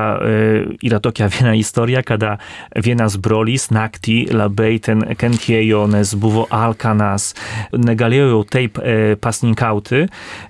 yra 0.81 0.97
tokia 1.05 1.27
viena 1.29 1.53
istorija, 1.53 2.01
kada 2.01 2.31
vienas 2.73 3.19
brolis 3.21 3.67
naktį 3.69 4.15
labai 4.33 4.79
ten 4.81 5.03
kentėjo, 5.21 5.83
nes 5.93 6.15
buvo 6.17 6.47
alkanas, 6.49 7.35
negalėjo 7.77 8.41
taip 8.49 8.81
pasninkauti, 9.21 10.07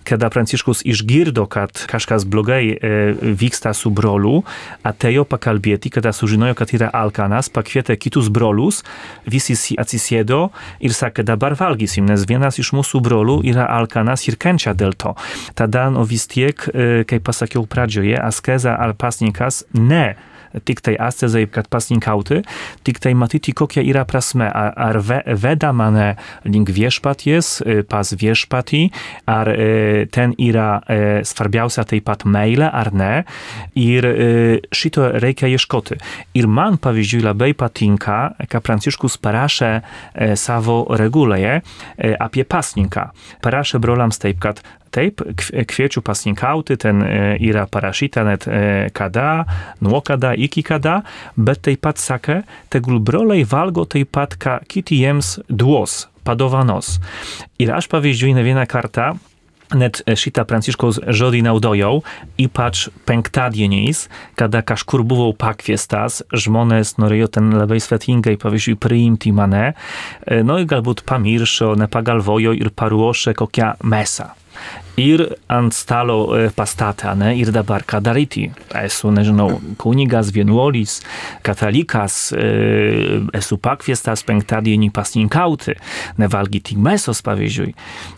kada 0.07 0.31
Pranciškus 0.31 0.85
išgirdo, 0.87 1.43
kad 1.51 1.75
kažkas 1.91 2.23
blogai 2.23 2.77
vyksta 3.19 3.75
su 3.75 3.91
broliu, 3.91 4.45
atėjo 4.87 5.27
pakalbėti, 5.27 5.91
kada 5.91 6.15
sužinojo, 6.15 6.55
kad 6.55 6.71
yra 6.71 6.87
alkanas, 7.03 7.51
pakvietė 7.51 7.99
kitus 7.99 8.31
brolius, 8.31 8.85
visi 9.27 9.75
atsisėdo 9.75 10.47
ir 10.79 10.95
sakė, 11.01 11.25
dabar 11.27 11.57
valgysim, 11.59 12.07
nes 12.09 12.25
vienas 12.29 12.59
iš 12.61 12.73
mūsų 12.77 13.01
brolių 13.05 13.39
yra 13.51 13.67
alkanas 13.77 14.27
ir 14.29 14.39
kenčia 14.41 14.75
dėl 14.77 14.95
to. 14.97 15.15
Tada, 15.57 15.89
vis 16.07 16.27
tiek, 16.31 16.57
kaip 17.07 17.25
pasakiau 17.27 17.65
pradžioje, 17.69 18.17
askeza 18.21 18.77
ar 18.79 18.95
pasnikas 18.97 19.63
ne 19.73 20.15
tiktai 20.67 20.95
ascezai, 20.99 21.45
kad 21.51 21.69
pasninkauti, 21.71 22.41
tiktai 22.87 23.13
matyti, 23.17 23.53
kokia 23.57 23.83
yra 23.85 24.03
prasme, 24.09 24.47
ar, 24.47 24.73
ar 24.75 24.99
ve, 25.05 25.21
veda 25.41 25.71
mane 25.75 26.15
link 26.47 26.71
viešpaties, 26.73 27.53
pas 27.89 28.13
viešpatį, 28.17 28.81
ar 29.31 29.51
ten 30.13 30.35
yra 30.41 30.67
svarbiausia 31.27 31.85
taip 31.87 32.07
pat 32.09 32.25
meilė 32.25 32.67
ar 32.67 32.91
ne. 32.95 33.11
Ir 33.79 34.07
šito 34.75 35.07
reikia 35.21 35.49
ieškoti. 35.51 35.99
Ir 36.37 36.49
man, 36.51 36.79
pavyzdžiui, 36.81 37.23
labai 37.27 37.51
patinka, 37.57 38.19
ką 38.51 38.61
Pranciškus 38.65 39.17
parašė 39.21 39.71
savo 40.39 40.83
regulėje 40.99 41.61
apie 42.21 42.45
pasninką. 42.47 43.09
Parašė 43.43 43.81
broliams 43.83 44.21
taip, 44.21 44.39
kad 44.43 44.61
Taip, 44.91 45.23
kviečiu 45.71 46.03
pasninkauti, 46.03 46.75
ten 46.81 46.99
yra 47.39 47.65
parašyta 47.71 48.25
net 48.27 48.47
kada, 48.97 49.45
nuo 49.79 50.01
kada, 50.03 50.33
iki 50.35 50.65
kada, 50.67 51.01
bet 51.35 51.63
taip 51.67 51.83
pat 51.87 52.01
sakė, 52.01 52.41
tegul 52.73 52.99
broliai 52.99 53.47
valgo 53.47 53.87
taip 53.87 54.11
pat, 54.11 54.35
ką 54.35 54.59
kiti 54.67 54.99
jiems 54.99 55.37
duos, 55.47 56.09
padovanos. 56.27 56.97
Ir 57.61 57.71
aš 57.71 57.87
pavyzdžiui 57.91 58.35
ne 58.35 58.43
vieną 58.45 58.67
kartą 58.67 59.13
net 59.77 60.01
šitą 60.03 60.43
pranciškaus 60.47 60.99
žodį 61.15 61.43
naudojau, 61.45 62.01
ypač 62.41 62.87
penktadieniais, 63.07 64.05
kada 64.39 64.63
kažkur 64.67 65.05
buvau 65.07 65.31
pakviestas, 65.37 66.21
žmonės 66.35 66.97
norėjo 67.01 67.31
ten 67.37 67.51
labai 67.55 67.79
svetingai, 67.83 68.37
pavyzdžiui, 68.41 68.77
priimti 68.81 69.31
mane, 69.35 69.71
no 70.27 70.59
i 70.59 70.67
galbūt 70.67 71.05
pamiršo, 71.07 71.73
nepagalvojo 71.79 72.55
ir 72.57 72.73
paruošė 72.75 73.35
kokią 73.39 73.73
mesą. 73.87 74.31
Ir 74.99 75.23
ant 75.51 75.71
stalo 75.73 76.17
pastatė, 76.55 77.13
ne, 77.15 77.31
ir 77.39 77.51
dabar 77.55 77.85
ką 77.87 78.01
daryti. 78.03 78.49
Esu, 78.75 79.11
nežinau, 79.13 79.59
kunigas, 79.79 80.33
vienuolis, 80.35 80.99
katalikas, 81.47 82.17
esu 83.39 83.57
pakviestas 83.61 84.25
penktadienį 84.27 84.91
pasninkauti, 84.95 85.77
nevalgyti 86.21 86.75
mesos, 86.75 87.23
pavyzdžiui. 87.25 87.71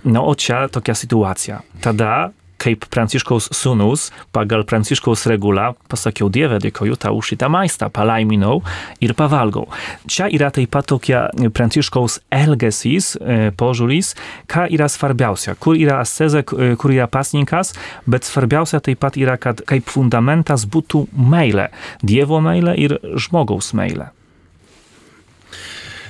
No, 0.10 0.26
o 0.26 0.34
čia 0.34 0.65
tokia 0.74 0.98
sytuacja. 0.98 1.62
Tada 1.84 2.32
kaip 2.63 2.88
Pranciškaus 2.93 3.49
sūnus, 3.56 4.08
pagal 4.36 4.63
Pranciškaus 4.67 5.26
regulą 5.30 5.73
pasakiau 5.91 6.30
Dieve, 6.34 6.60
dėkoju 6.63 6.97
tau 7.04 7.19
už 7.19 7.34
šitą 7.34 7.49
maistą, 7.52 7.89
palaiminau 7.93 8.62
ir 9.04 9.15
pavalgau. 9.19 9.67
Čia 10.08 10.30
yra 10.34 10.52
taip 10.56 10.71
pat 10.73 10.88
tokia 10.91 11.26
Pranciškaus 11.54 12.21
elgesys, 12.34 13.13
požiūris, 13.60 14.13
ką 14.52 14.67
yra 14.73 14.88
svarbiausia, 14.91 15.58
kur 15.60 15.78
yra 15.80 15.99
asceza, 16.04 16.43
kur 16.43 16.95
yra 16.95 17.10
pasninkas, 17.12 17.76
bet 18.08 18.28
svarbiausia 18.28 18.82
taip 18.84 19.04
pat 19.04 19.19
yra, 19.19 19.38
kad 19.38 19.63
kaip 19.69 19.91
fundamentas 19.91 20.67
būtų 20.69 21.08
meilė, 21.13 21.69
Dievo 22.04 22.39
meilė 22.43 22.78
ir 22.80 22.99
žmogaus 23.19 23.73
meilė. 23.78 24.12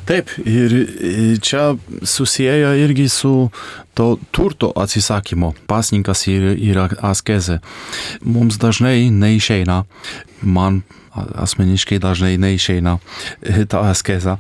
Taip, 0.06 0.30
ir 0.46 0.74
čia 1.42 1.76
susiję 2.04 2.74
irgi 2.84 3.10
su 3.10 3.50
to 3.94 4.18
turto 4.32 4.74
atsisakymo. 4.76 5.54
Pasninkas 5.68 6.28
ir, 6.28 6.50
ir 6.60 6.80
askezė. 7.00 7.60
Mums 8.26 8.60
dažnai 8.60 9.08
neišeina, 9.14 9.84
man 10.42 10.82
asmeniškai 11.14 12.00
dažnai 12.02 12.36
neišeina 12.42 12.98
ta 13.72 13.84
askeza. 13.92 14.38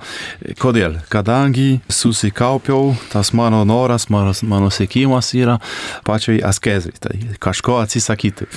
Kodėl? 0.60 0.97
Kadangi 1.12 1.80
susikaupiau, 1.88 2.95
tas 3.13 3.34
mano 3.34 3.63
noras, 3.67 4.10
mano, 4.10 4.34
mano 4.43 4.71
siekimas 4.73 5.34
yra 5.38 5.60
pačiai 6.08 6.41
askezai, 6.43 6.95
tai 6.99 7.17
kažko 7.39 7.78
atsisakyti. 7.84 8.49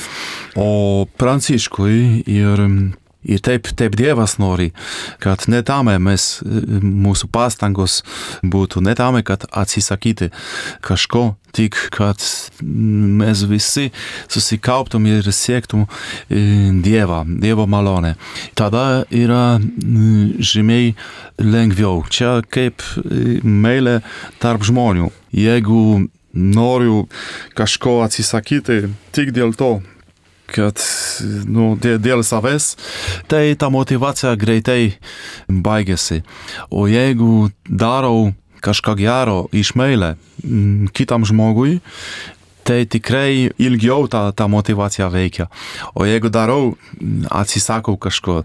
O 0.56 1.06
Pranciškui 1.20 2.24
ir 2.26 2.64
Ir 3.26 3.42
taip, 3.42 3.66
taip 3.74 3.96
Dievas 3.98 4.36
nori, 4.38 4.70
kad 5.22 5.48
ne 5.50 5.62
tame 5.66 5.96
mēs, 6.02 6.40
mūsu 6.44 7.26
pastangos 7.32 8.02
būtu, 8.46 8.82
ne 8.86 8.94
tame, 8.98 9.24
kad 9.26 9.48
atsisakyti 9.50 10.30
kažko, 10.86 11.34
tik 11.56 11.78
kad 11.94 12.22
mēs 12.62 13.46
visi 13.50 13.88
susikauptum 14.28 15.08
ir 15.10 15.26
siektum 15.32 15.86
Dievą, 16.28 17.22
Dievo 17.42 17.66
malonę. 17.70 18.14
Tada 18.58 19.04
yra 19.10 19.58
žymiai 20.38 20.94
lengviau. 21.42 22.04
Čia 22.12 22.38
kaip 22.46 22.84
meilė 23.42 24.00
tarp 24.42 24.66
žmonių. 24.68 25.10
Jeigu 25.36 26.06
noriu 26.36 27.06
kažko 27.56 28.02
atsisakyti 28.04 28.84
tik 29.16 29.32
dėl 29.36 29.56
to, 29.56 29.78
kad 30.50 30.80
nu, 31.50 31.74
dėl 31.80 32.22
savęs, 32.26 32.74
tai 33.30 33.54
ta 33.58 33.70
motivacija 33.72 34.34
greitai 34.38 34.96
baigėsi. 35.48 36.22
O 36.70 36.86
jeigu 36.90 37.50
darau 37.66 38.32
kažką 38.64 38.96
gero 38.98 39.44
iš 39.54 39.74
meilę 39.78 40.14
kitam 40.96 41.26
žmogui, 41.26 41.80
tai 42.66 42.82
tikrai 42.90 43.52
ilgiau 43.62 44.08
ta, 44.10 44.32
ta 44.34 44.48
motivacija 44.50 45.06
veikia. 45.10 45.46
O 45.94 46.06
jeigu 46.06 46.30
darau, 46.34 46.74
atsisakau 47.30 47.94
kažko, 48.00 48.40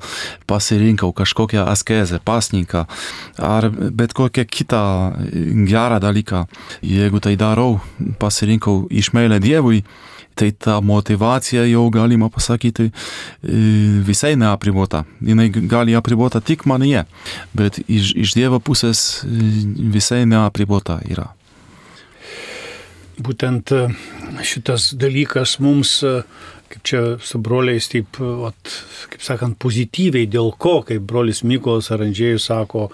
pasirinkau 0.50 1.10
kažkokią 1.18 1.66
askezę, 1.72 2.22
pasninką 2.26 2.86
ar 3.42 3.70
bet 3.72 4.14
kokią 4.14 4.46
kitą 4.46 4.84
gerą 5.66 5.98
dalyką, 6.04 6.46
jeigu 6.86 7.22
tai 7.24 7.34
darau, 7.40 7.80
pasirinkau 8.22 8.86
iš 8.94 9.10
meilę 9.18 9.42
Dievui, 9.42 9.82
tai 10.36 10.52
ta 10.52 10.80
motivacija 10.82 11.66
jau 11.70 11.90
galima 11.94 12.30
pasakyti 12.30 12.90
visai 14.08 14.36
neapribota. 14.40 15.04
Jinai 15.22 15.50
gali 15.50 15.96
apribota 15.96 16.42
tik 16.42 16.66
manyje, 16.70 17.06
bet 17.54 17.82
iš, 17.88 18.14
iš 18.16 18.36
Dievo 18.38 18.60
pusės 18.60 19.22
visai 19.26 20.24
neapribota 20.30 21.00
yra. 21.10 21.30
Būtent 23.22 23.74
šitas 24.48 24.92
dalykas 24.98 25.60
mums, 25.62 26.00
kaip 26.72 26.84
čia 26.88 27.02
su 27.22 27.42
broliais, 27.44 27.90
taip, 27.92 28.18
at, 28.48 28.76
kaip 29.12 29.26
sakant, 29.26 29.60
pozityviai, 29.62 30.30
dėl 30.32 30.54
ko, 30.58 30.80
kaip 30.88 31.04
brolis 31.06 31.44
Mykolas 31.46 31.92
Arandžėjus 31.94 32.48
sako, 32.50 32.88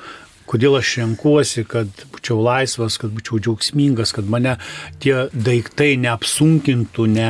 kodėl 0.47 0.77
aš 0.79 0.93
renkuosi, 1.01 1.63
kad 1.67 1.91
būčiau 2.13 2.39
laisvas, 2.43 2.97
kad 3.01 3.13
būčiau 3.15 3.41
džiaugsmingas, 3.43 4.13
kad 4.15 4.29
mane 4.31 4.55
tie 5.03 5.27
daiktai 5.33 5.95
neapsunkintų, 6.01 7.07
ne, 7.13 7.29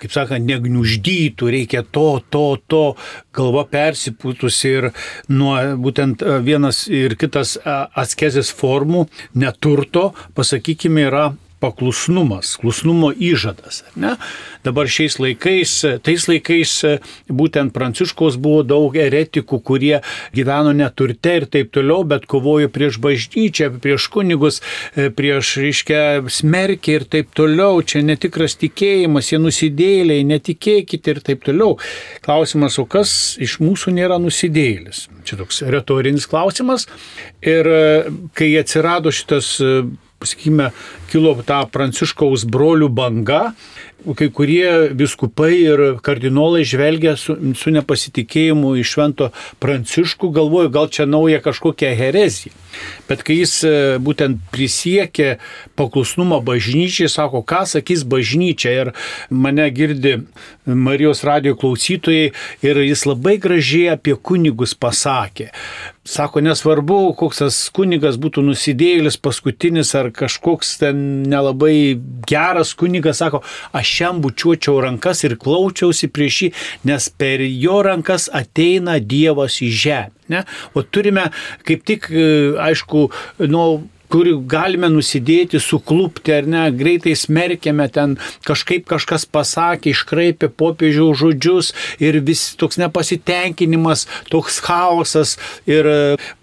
kaip 0.00 0.14
sakant, 0.14 0.46
negniuždytų, 0.48 1.50
reikia 1.54 1.84
to, 1.84 2.08
to, 2.32 2.46
to, 2.68 2.84
galva 3.34 3.64
persipūtusi 3.70 4.74
ir 4.78 4.90
nuo 5.32 5.56
būtent 5.80 6.22
e, 6.24 6.38
vienas 6.46 6.84
ir 6.88 7.16
kitas 7.20 7.56
e, 7.58 7.78
askezės 8.00 8.52
formų 8.54 9.06
neturto, 9.40 10.12
pasakykime, 10.36 11.08
yra 11.10 11.30
paklusnumas, 11.62 12.56
klusnumo 12.60 13.10
įžadas. 13.12 13.82
Dabar 14.64 14.88
šiais 14.90 15.16
laikais, 15.22 15.72
tais 16.04 16.26
laikais 16.28 16.72
būtent 17.28 17.72
Pranciškos 17.74 18.36
buvo 18.40 18.62
daug 18.66 18.96
eretikų, 18.96 19.60
kurie 19.64 19.94
gyveno 20.36 20.74
neturte 20.76 21.36
ir 21.40 21.46
taip 21.50 21.72
toliau, 21.74 22.04
bet 22.08 22.26
kovojo 22.30 22.68
prieš 22.72 22.98
bažnyčią, 23.04 23.70
prieš 23.84 24.08
kunigus, 24.12 24.60
prieš, 24.94 25.54
reiškia, 25.64 26.02
smerkį 26.28 26.98
ir 26.98 27.08
taip 27.16 27.32
toliau. 27.36 27.80
Čia 27.84 28.04
netikras 28.04 28.58
tikėjimas, 28.60 29.32
jie 29.32 29.40
nusidėliai, 29.42 30.26
netikėkite 30.28 31.16
ir 31.16 31.22
taip 31.24 31.44
toliau. 31.48 31.78
Klausimas, 32.24 32.78
o 32.82 32.86
kas 32.88 33.34
iš 33.40 33.58
mūsų 33.64 33.96
nėra 33.96 34.20
nusidėlis? 34.22 35.06
Čia 35.24 35.40
toks 35.40 35.62
retorinis 35.72 36.28
klausimas. 36.28 36.88
Ir 37.40 37.68
kai 38.36 38.50
atsirado 38.60 39.12
šitas 39.14 39.56
sakykime, 40.28 40.70
kilo 41.12 41.34
ta 41.46 41.62
pranciškaus 41.70 42.46
brolių 42.50 42.90
banga, 42.92 43.42
kai 44.12 44.28
kurie 44.28 44.90
viskupai 44.92 45.52
ir 45.56 45.82
kardinolai 46.04 46.64
žvelgia 46.68 47.14
su, 47.20 47.36
su 47.56 47.72
nepasitikėjimu 47.72 48.74
į 48.80 48.84
švento 48.84 49.30
pranciškų, 49.64 50.30
galvoju, 50.36 50.72
gal 50.74 50.90
čia 50.92 51.08
nauja 51.08 51.40
kažkokia 51.44 51.94
herezija. 51.96 52.52
Bet 53.08 53.22
kai 53.24 53.38
jis 53.38 53.54
e, 53.64 53.72
būtent 54.02 54.42
prisiekė 54.52 55.38
paklusnumą 55.78 56.40
bažnyčiai, 56.44 57.08
sako, 57.12 57.44
ką 57.46 57.64
sakys 57.70 58.04
bažnyčia 58.08 58.74
ir 58.82 58.92
mane 59.30 59.68
girdi 59.74 60.18
Marijos 60.64 61.24
radio 61.28 61.54
klausytojai 61.60 62.30
ir 62.64 62.84
jis 62.84 63.04
labai 63.06 63.36
gražiai 63.40 63.94
apie 63.94 64.16
kunigus 64.16 64.74
pasakė. 64.74 65.50
Sako, 66.04 66.42
nesvarbu, 66.44 67.14
koks 67.16 67.40
tas 67.40 67.58
kunigas 67.72 68.18
būtų 68.20 68.42
nusidėjėlis 68.44 69.16
paskutinis 69.24 69.94
ar 69.96 70.10
kažkoks 70.12 70.74
ten 70.82 70.98
nelabai 71.30 71.96
geras 72.28 72.74
kunigas, 72.76 73.22
sako, 73.22 73.40
aš 73.72 73.93
šiam 73.94 74.20
bučiuočiau 74.24 74.80
rankas 74.84 75.24
ir 75.26 75.36
klaučiausi 75.40 76.10
prieš 76.12 76.40
jį, 76.44 76.50
nes 76.90 77.08
per 77.18 77.44
jo 77.46 77.80
rankas 77.86 78.28
ateina 78.32 78.98
Dievas 79.00 79.60
į 79.64 79.70
žemę. 79.84 80.12
Ne? 80.32 80.40
O 80.72 80.80
turime 80.80 81.26
kaip 81.68 81.82
tik, 81.84 82.08
aišku, 82.64 83.08
nu, 83.52 83.64
kur 84.14 84.28
galime 84.46 84.86
nusidėti, 84.92 85.58
suklupti 85.58 86.30
ar 86.36 86.46
ne, 86.46 86.62
greitai 86.70 87.16
smerkėme 87.18 87.88
ten, 87.90 88.12
kažkaip 88.46 88.84
kažkas 88.86 89.24
pasakė, 89.26 89.90
iškraipė 89.90 90.52
popiežių 90.54 91.08
žodžius 91.18 91.72
ir 91.98 92.20
vis 92.22 92.44
toks 92.60 92.78
nepasitenkinimas, 92.78 94.04
toks 94.30 94.60
chaosas 94.62 95.34
ir 95.66 95.88
e, 95.90 95.96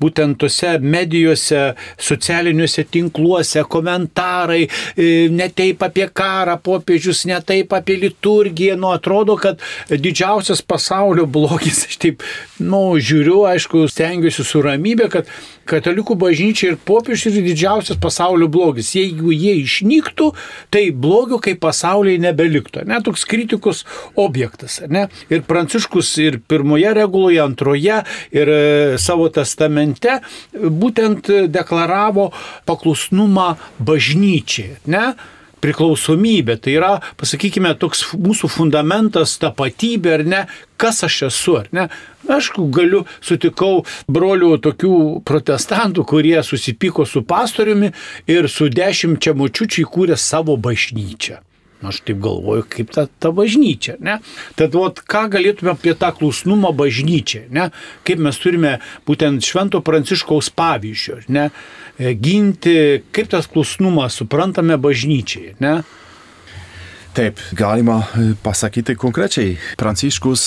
būtent 0.04 0.36
tose 0.42 0.74
medijose, 0.84 1.62
socialiniuose 1.96 2.84
tinkluose, 2.92 3.64
komentarai, 3.72 4.66
e, 4.68 5.08
ne 5.32 5.48
taip 5.56 5.88
apie 5.88 6.10
karą, 6.12 6.58
popiežius, 6.60 7.24
ne 7.32 7.40
taip 7.40 7.72
apie 7.78 7.96
liturgiją, 8.04 8.76
nu 8.82 8.92
atrodo, 8.92 9.38
kad 9.40 9.64
didžiausias 9.88 10.60
pasaulio 10.60 11.24
blogis, 11.24 11.86
aš 11.88 12.02
taip, 12.04 12.28
nu, 12.60 12.84
žiūriu, 13.00 13.46
aišku, 13.54 13.88
stengiuosi 13.96 14.44
su 14.44 14.60
ramybė, 14.68 15.08
kad 15.16 15.32
katalikų 15.72 16.20
bažnyčia 16.20 16.74
ir 16.74 16.80
popiežius 16.84 17.32
yra 17.32 17.48
didžiausias 17.48 17.61
pasaulio 18.02 18.48
blogis. 18.52 18.94
Jeigu 18.98 19.34
jie 19.34 19.56
išnyktų, 19.62 20.32
tai 20.74 20.88
blogio 20.92 21.40
kaip 21.44 21.62
pasaulyje 21.64 22.22
nebeliktų. 22.26 22.86
Ne, 22.90 23.02
toks 23.06 23.26
kritikus 23.30 23.84
objektas. 24.20 24.80
Ne? 24.92 25.08
Ir 25.32 25.44
Pranciškus 25.48 26.14
ir 26.24 26.40
pirmoje 26.48 26.94
reguloje, 26.98 27.42
antroje 27.44 28.02
ir 28.32 28.54
e, 28.54 28.62
savo 29.02 29.30
testamente 29.34 30.20
būtent 30.54 31.30
deklaravo 31.52 32.32
paklusnumą 32.70 33.54
bažnyčiai. 33.80 34.80
Ne? 34.92 35.14
Priklausomybė, 35.62 36.58
tai 36.62 36.76
yra, 36.80 36.92
pasakykime, 37.20 37.74
toks 37.82 38.08
mūsų 38.18 38.50
fundamentas, 38.52 39.38
tapatybė 39.42 40.16
ar 40.18 40.26
ne, 40.28 40.42
kas 40.82 41.04
aš 41.08 41.22
esu, 41.30 41.58
ar 41.62 41.70
ne. 41.76 41.88
Aš 42.32 42.52
galiu, 42.74 43.04
sutikau 43.26 43.84
brolių 44.12 44.56
tokių 44.62 44.96
protestantų, 45.28 46.06
kurie 46.08 46.38
susipyko 46.46 47.06
su 47.10 47.24
pastoriumi 47.28 47.92
ir 48.30 48.50
su 48.50 48.70
dešimčia 48.70 49.34
močiučiai 49.38 49.88
kūrė 49.90 50.20
savo 50.20 50.58
bažnyčią. 50.58 51.42
Aš 51.82 52.04
taip 52.06 52.20
galvoju, 52.22 52.66
kaip 52.70 52.92
ta, 52.94 53.08
ta 53.20 53.32
bažnyčia. 53.34 53.96
Ne? 54.06 54.20
Tad 54.58 54.76
vat, 54.78 55.02
ką 55.02 55.24
galėtume 55.34 55.74
apie 55.74 55.96
tą 55.98 56.12
klusnumą 56.14 56.70
bažnyčią, 56.78 57.48
ne? 57.54 57.72
kaip 58.06 58.22
mes 58.22 58.38
turime 58.42 58.76
būtent 59.08 59.42
Švento 59.46 59.82
Pranciškaus 59.86 60.52
pavyzdžio, 60.54 61.24
ne? 61.34 61.50
E, 62.02 62.16
ginti, 62.18 63.04
kaip 63.14 63.30
tas 63.30 63.46
klusnumas 63.46 64.16
suprantame 64.18 64.78
bažnyčiai. 64.82 65.54
Ne? 65.62 65.82
Taip, 67.14 67.38
galima 67.54 68.00
e, 68.16 68.32
pasakyti 68.42 68.96
konkrečiai. 68.98 69.58
Pranciškus 69.78 70.46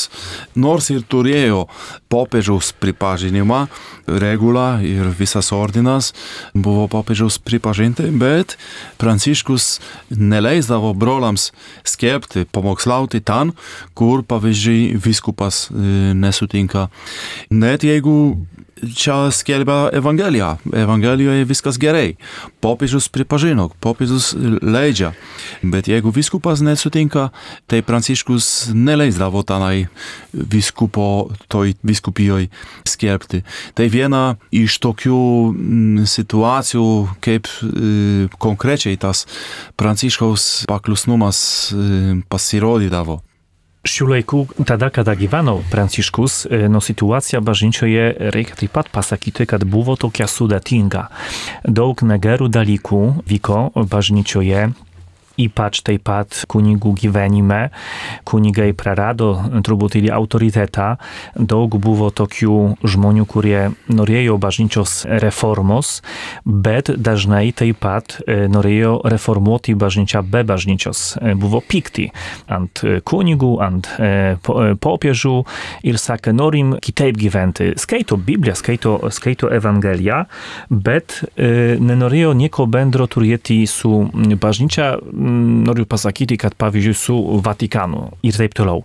nors 0.59 0.89
ir 0.91 1.05
turėjo 1.07 1.67
popiežiaus 2.11 2.73
pripažinimą, 2.81 3.61
regulą 4.09 4.81
ir 4.83 5.13
visas 5.15 5.53
ordinas 5.55 6.11
buvo 6.57 6.89
popiežiaus 6.91 7.37
pripažinti, 7.45 8.09
bet 8.19 8.57
Pranciškus 8.99 9.77
neleisdavo 10.11 10.91
brolams 10.97 11.51
skelbti, 11.87 12.49
pamokslauti 12.51 13.21
ten, 13.21 13.53
kur 13.95 14.25
pavyzdžiui 14.27 14.97
viskupas 15.05 15.69
e, 15.69 16.17
nesutinka. 16.19 16.89
Net 17.53 17.87
jeigu 17.87 18.17
čia 18.97 19.31
skelbia 19.31 19.89
Evangelija. 19.93 20.57
Evangelijoje 20.73 21.45
viskas 21.45 21.79
gerai. 21.81 22.15
Popiežius 22.61 23.09
pripažino, 23.09 23.69
popiežius 23.81 24.33
leidžia. 24.63 25.13
Bet 25.63 25.89
jeigu 25.89 26.13
viskupas 26.15 26.61
nesutinka, 26.65 27.29
tai 27.67 27.83
Pranciškus 27.83 28.71
neleisdavo 28.75 29.43
tenai 29.43 29.87
viskupo 30.33 31.31
toj 31.49 31.75
viskupijoj 31.83 32.49
skelbti. 32.89 33.43
Tai 33.75 33.89
viena 33.93 34.37
iš 34.55 34.79
tokių 34.85 35.21
mm, 35.53 36.09
situacijų, 36.09 36.89
kaip 37.25 37.49
e, 37.49 38.29
konkrečiai 38.39 38.99
tas 39.01 39.27
Pranciškaus 39.81 40.65
paklusnumas 40.71 41.39
e, 41.73 42.19
pasirodydavo. 42.29 43.21
Šių 43.85 44.07
laikų, 44.09 44.39
tada, 44.65 44.89
kada 44.89 45.13
gyveno 45.13 45.59
Pranciškus, 45.69 46.47
no 46.73 46.81
situacija 46.81 47.43
bažnyčioje 47.45 48.33
reikia 48.33 48.57
taip 48.57 48.73
pat 48.73 48.89
pasakyti, 48.89 49.45
kad 49.45 49.67
buvo 49.69 49.93
tokia 50.01 50.25
sudėtinga. 50.25 51.03
Daug 51.69 52.01
negerų 52.01 52.49
dalykų 52.49 53.03
vyko 53.29 53.59
bažnyčioje, 53.77 54.71
ypač 55.41 55.81
taip 55.87 56.05
pat 56.05 56.45
kunigų 56.51 56.95
gyvenime. 57.01 57.71
Kunigai 58.29 58.73
prarado 58.77 59.33
truputėlį 59.65 60.11
autoritetą. 60.15 60.89
Daug 61.35 61.75
buvo 61.81 62.11
tokių 62.15 62.59
žmonių, 62.85 63.25
kurie 63.31 63.71
norėjo 63.89 64.37
bažnyčios 64.43 65.05
reformos, 65.23 66.03
bet 66.45 66.91
dažnai 66.95 67.53
taip 67.57 67.81
pat 67.85 68.19
norėjo 68.27 69.01
reformuoti 69.11 69.75
bažnyčią 69.79 70.23
be 70.29 70.45
bažnyčios. 70.47 71.17
Buvo 71.41 71.63
pikti 71.65 72.11
ant 72.53 72.85
kunigų, 73.09 73.53
ant 73.65 73.89
popiežių 74.85 75.35
ir 75.89 76.01
sakė, 76.01 76.35
norim 76.37 76.77
kitaip 76.85 77.19
gyventi. 77.19 77.73
Skaito 77.81 78.17
Biblią, 78.21 78.55
skaito, 78.59 78.97
skaito 79.15 79.51
Ewangelię, 79.55 80.25
bet 80.71 81.21
nenorėjo 81.37 82.35
nieko 82.39 82.67
bendro 82.71 83.09
turėti 83.11 83.63
su 83.71 84.05
bažnyčia 84.41 84.95
noriu 85.25 85.87
pasakyti, 85.89 86.39
kad 86.41 86.57
pavyzdžiui 86.61 86.99
su 86.99 87.17
Vatikanu 87.45 88.11
ir 88.23 88.37
taip 88.37 88.57
toliau. 88.57 88.85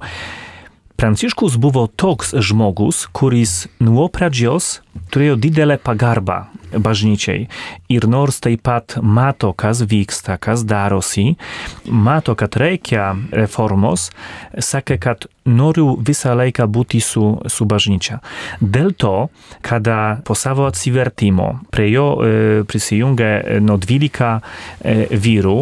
Pranciškus 1.00 1.58
buvo 1.58 1.88
toks 1.88 2.34
žmogus, 2.44 3.06
kuris 3.16 3.70
nuo 3.80 4.10
pradžios 4.12 4.82
turėjo 5.14 5.38
didelę 5.40 5.78
pagarbą 5.80 6.42
bažnyčiai. 6.76 7.46
Ir 7.88 8.08
nors 8.12 8.42
taip 8.44 8.66
pat 8.68 8.98
mato, 9.00 9.54
kas 9.56 9.80
vyksta, 9.88 10.36
kas 10.44 10.66
darosi, 10.68 11.38
mato, 11.88 12.36
kad 12.36 12.58
reikia 12.60 13.14
reformos, 13.32 14.10
sakė, 14.60 14.98
kad 15.00 15.30
noriu 15.48 15.96
visą 15.96 16.36
laiką 16.36 16.68
būti 16.68 17.00
su, 17.00 17.24
su 17.48 17.70
bažnyčia. 17.70 18.20
Dėl 18.60 18.92
to, 18.92 19.30
kada 19.64 20.20
po 20.28 20.36
savo 20.36 20.68
atsivertimo 20.68 21.48
prie 21.72 21.88
jo 21.94 22.10
e, 22.20 22.36
prisijungė 22.68 23.64
no 23.64 23.80
12 23.80 24.36
e, 24.84 25.00
vyrų, 25.16 25.58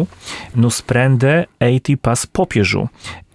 nusprendė 0.58 1.38
eiti 1.70 1.94
pas 1.94 2.26
popiežių 2.26 2.88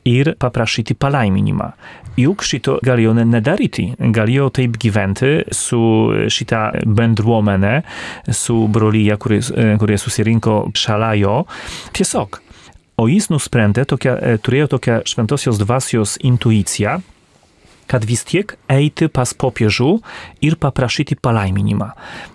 ir 0.06 0.34
paprašyti 0.39 0.96
palaiminimą. 1.00 1.72
Juk 2.20 2.44
šito 2.46 2.78
galėjo 2.86 3.16
nedaryti. 3.18 3.88
Galėjo 4.13 4.50
taip 4.54 4.78
gyventi 4.82 5.32
su 5.56 5.80
šitą 6.30 6.84
bendruomenę, 6.86 7.82
su 8.30 8.68
brolyje, 8.68 9.18
kurie, 9.18 9.42
kurie 9.82 9.98
susirinko 9.98 10.60
šalajo. 10.78 11.44
Tiesiog. 11.96 12.42
O 13.02 13.08
jis 13.10 13.32
nusprendė, 13.34 13.88
tokia, 13.89 14.13
turėjo 14.46 14.76
tokią 14.76 15.00
šventosios 15.10 15.58
dvasios 15.58 16.20
intuiciją, 16.22 17.00
kad 17.89 18.06
vis 18.08 18.24
tiek 18.26 18.54
eiti 18.72 19.10
pas 19.12 19.34
popiežių 19.34 19.89
ir 20.46 20.56
paprašyti 20.62 21.18
palaiminimą. 21.20 21.89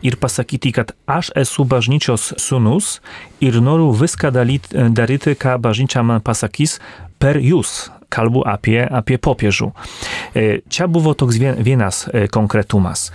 Ir 0.06 0.18
pasakyti, 0.20 0.74
kad 0.76 0.92
aš 1.08 1.30
esu 1.38 1.64
bažnyčios 1.64 2.32
sunus 2.42 2.98
ir 3.40 3.60
noriu 3.62 3.92
viską 3.96 4.32
daryti, 4.34 5.36
ką 5.38 5.56
bažnyčia 5.62 6.02
man 6.02 6.20
pasakys 6.26 6.78
per 7.18 7.40
jūs, 7.42 7.88
kalbu 8.12 8.42
apie, 8.48 8.80
apie 8.82 9.18
popiežių. 9.20 9.68
E, 10.32 10.44
čia 10.72 10.88
buvo 10.90 11.12
toks 11.18 11.38
vienas 11.38 12.06
e, 12.08 12.26
konkretumas. 12.32 13.08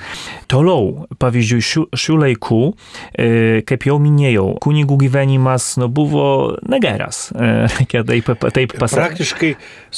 Toliau, 0.51 1.07
pavyzdžiui, 1.21 1.65
šių, 1.69 1.83
šių 1.97 2.17
laikų, 2.23 2.61
e, 3.17 3.29
kaip 3.67 3.87
jau 3.89 3.97
minėjau, 4.01 4.47
kunigų 4.63 4.99
gyvenimas 5.05 5.73
nu, 5.81 5.89
buvo 5.89 6.27
negeras. 6.69 7.25
Reikia 7.77 8.03
taip, 8.07 8.29
taip 8.53 8.75
pasakyti. 8.77 9.01
Praktiškai, 9.01 9.51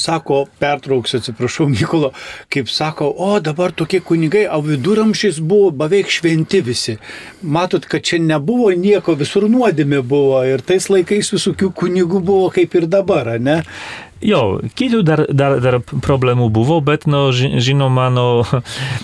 sako, 0.06 0.44
pertrauksiu, 0.62 1.20
atsiprašau, 1.20 1.68
Mykolo, 1.76 2.12
kaip 2.52 2.72
sako, 2.72 3.10
o 3.12 3.36
dabar 3.44 3.74
tokie 3.76 4.00
kunigai, 4.00 4.46
o 4.48 4.62
viduramžiais 4.64 5.42
buvo 5.44 5.72
beveik 5.76 6.10
šventi 6.12 6.62
visi. 6.64 6.96
Matot, 7.42 7.84
kad 7.90 8.06
čia 8.06 8.20
nebuvo 8.22 8.72
nieko, 8.72 9.16
visur 9.18 9.44
nuodėmė 9.50 10.00
buvo 10.06 10.40
ir 10.48 10.64
tais 10.64 10.88
laikais 10.92 11.34
visokių 11.34 11.72
kunigų 11.76 12.24
buvo 12.24 12.48
kaip 12.54 12.74
ir 12.80 12.88
dabar, 12.90 13.34
ne? 13.42 13.60
Jo, 14.24 14.58
kitų 14.78 15.02
dar, 15.04 15.22
dar, 15.28 15.58
dar 15.60 15.78
problemų 15.84 16.48
buvo, 16.58 16.78
bet, 16.84 17.06
no, 17.10 17.28
žinoma, 17.32 18.08
no, 18.12 18.28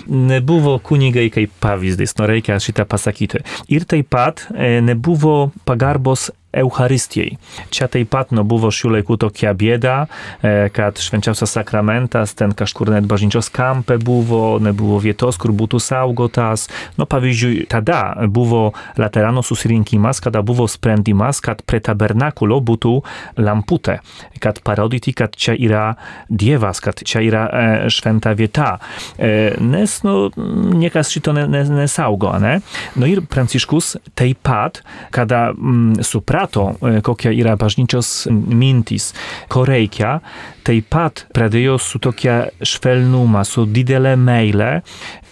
nebuvo 0.07 0.77
kunigai 0.83 1.29
kaip 1.33 1.53
pavyzdys, 1.63 2.17
no, 2.19 2.27
reikia 2.29 2.59
šitą 2.63 2.87
pasakyti. 2.89 3.43
Ir 3.73 3.85
taip 3.89 4.09
pat 4.13 4.47
e, 4.53 4.79
nebuvo 4.83 5.51
pagarbos 5.67 6.31
Eucharystijai. 6.53 7.37
Čia 7.73 7.87
taip 7.91 8.11
pat 8.13 8.31
nu, 8.35 8.43
buvo 8.47 8.69
šių 8.73 8.93
laikų 8.97 9.17
tokia 9.25 9.53
bėda, 9.57 9.95
e, 10.41 10.69
kad 10.73 10.99
švenčiausias 11.01 11.55
sakramentas 11.57 12.35
ten 12.37 12.53
kažkur 12.57 12.93
net 12.93 13.07
bažnyčios 13.09 13.49
kampe 13.53 13.97
buvo, 13.97 14.59
nebuvo 14.63 14.99
vietos, 15.03 15.39
kur 15.41 15.53
būtų 15.55 15.81
saugotas. 15.81 16.67
Nu, 16.97 17.07
pavyzdžiui, 17.09 17.65
tada 17.71 18.15
buvo 18.27 18.71
Laterano 18.97 19.43
susirinkimas, 19.45 20.21
kada 20.23 20.43
buvo 20.45 20.67
sprendimas, 20.69 21.41
kad 21.43 21.63
prie 21.65 21.81
tabernakulo 21.83 22.59
būtų 22.61 22.93
lamputė, 23.41 23.99
kad 24.43 24.61
parodyti, 24.65 25.15
kad 25.17 25.35
čia 25.35 25.57
yra 25.57 25.85
Dievas, 26.29 26.81
kad 26.83 27.01
čia 27.01 27.23
yra 27.25 27.43
e, 27.49 27.65
šventa 27.93 28.33
vieta. 28.37 28.77
E, 29.17 29.55
nes 29.61 29.99
nu, 30.05 30.29
niekas 30.77 31.11
šito 31.13 31.33
ne, 31.33 31.47
ne, 31.49 31.63
nesaugo. 31.81 32.33
Ne? 32.41 32.59
No 32.99 33.09
ir 33.09 33.23
Pranciškus 33.29 33.95
taip 34.17 34.43
pat, 34.43 34.81
kada 35.15 35.49
mm, 35.53 36.03
suprato, 36.03 36.42
suprato, 36.43 36.75
e, 36.87 37.01
kokia 37.01 37.31
yra 37.31 37.55
bažnyčios 37.55 38.27
mintis, 38.29 39.13
ko 39.47 39.65
reikia, 39.65 40.19
taip 40.63 40.89
pat 40.89 41.25
pradėjo 41.33 41.77
su 41.79 41.99
tokia 41.99 42.49
švelnuma, 42.61 43.43
su 43.45 43.65
didelė 43.65 44.15
meilė 44.17 44.81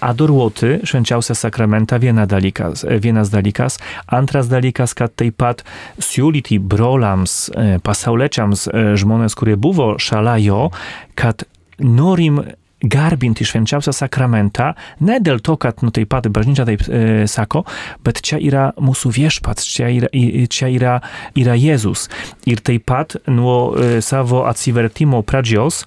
adoruoti 0.02 0.82
švenčiausią 0.84 1.36
sakramentą 1.36 2.00
viena 2.00 2.26
dalykas, 2.26 2.84
e, 2.84 3.00
vienas 3.00 3.30
dalykas. 3.30 3.80
Antras 4.08 4.48
dalykas, 4.48 4.94
kad 4.94 5.16
taip 5.16 5.38
pat 5.38 5.64
siūlyti 6.00 6.60
brolams, 6.60 7.50
e, 7.56 7.80
pasauliečiams 7.84 8.70
žmonės, 8.96 9.36
kurie 9.36 9.56
buvo 9.56 9.98
šalia 10.00 10.38
jo, 10.40 10.72
kad 11.16 11.44
norim 11.80 12.42
garbinti 12.82 13.46
švenčiausią 13.46 13.94
sakramentą, 13.96 14.72
ne 15.06 15.20
dėl 15.24 15.42
to, 15.46 15.58
kad 15.62 15.84
nu, 15.86 15.92
taip 15.94 16.10
pat 16.12 16.28
bažnyčia 16.34 16.66
taip 16.68 16.86
e, 16.88 17.28
sako, 17.30 17.64
bet 18.06 18.22
čia 18.26 18.42
yra 18.42 18.70
mūsų 18.82 19.14
viešpats, 19.18 19.68
čia 19.68 19.92
yra, 19.94 20.12
čia 20.52 20.72
yra, 20.74 20.98
yra 21.38 21.58
Jėzus. 21.60 22.10
Ir 22.50 22.64
taip 22.66 22.88
pat 22.90 23.20
nuo 23.30 23.74
e, 23.76 24.00
savo 24.06 24.46
atsivertimo 24.50 25.22
pradžios 25.28 25.86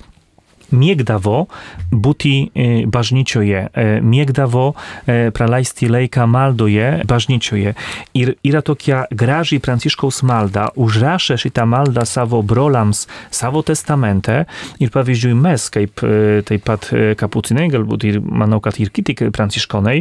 mėgdavo 0.74 1.44
būti 1.90 2.34
e, 2.44 2.66
bažnyčioje, 2.90 3.62
e, 3.70 3.87
mėgdavo 4.04 4.66
e, 4.74 5.30
praleisti 5.34 5.88
laiką 5.90 6.26
maldoje 6.30 7.04
bažnyčioje. 7.08 7.74
Ir 8.18 8.34
yra 8.46 8.62
tokia 8.66 9.04
graži 9.14 9.60
pranciškaus 9.62 10.22
malda, 10.26 10.68
užrašė 10.80 11.38
šitą 11.40 11.66
maldą 11.70 12.04
savo 12.08 12.42
brolams 12.42 13.04
savo 13.34 13.62
testamente 13.66 14.44
ir 14.82 14.92
pavyzdžiui 14.94 15.34
mes, 15.38 15.68
kaip 15.72 16.02
taip 16.48 16.64
pat 16.66 16.88
kapucinai, 17.18 17.66
galbūt 17.72 18.06
ir 18.08 18.20
manau, 18.22 18.60
kad 18.64 18.78
ir 18.80 18.90
kiti 18.94 19.14
pranciškonai, 19.14 19.96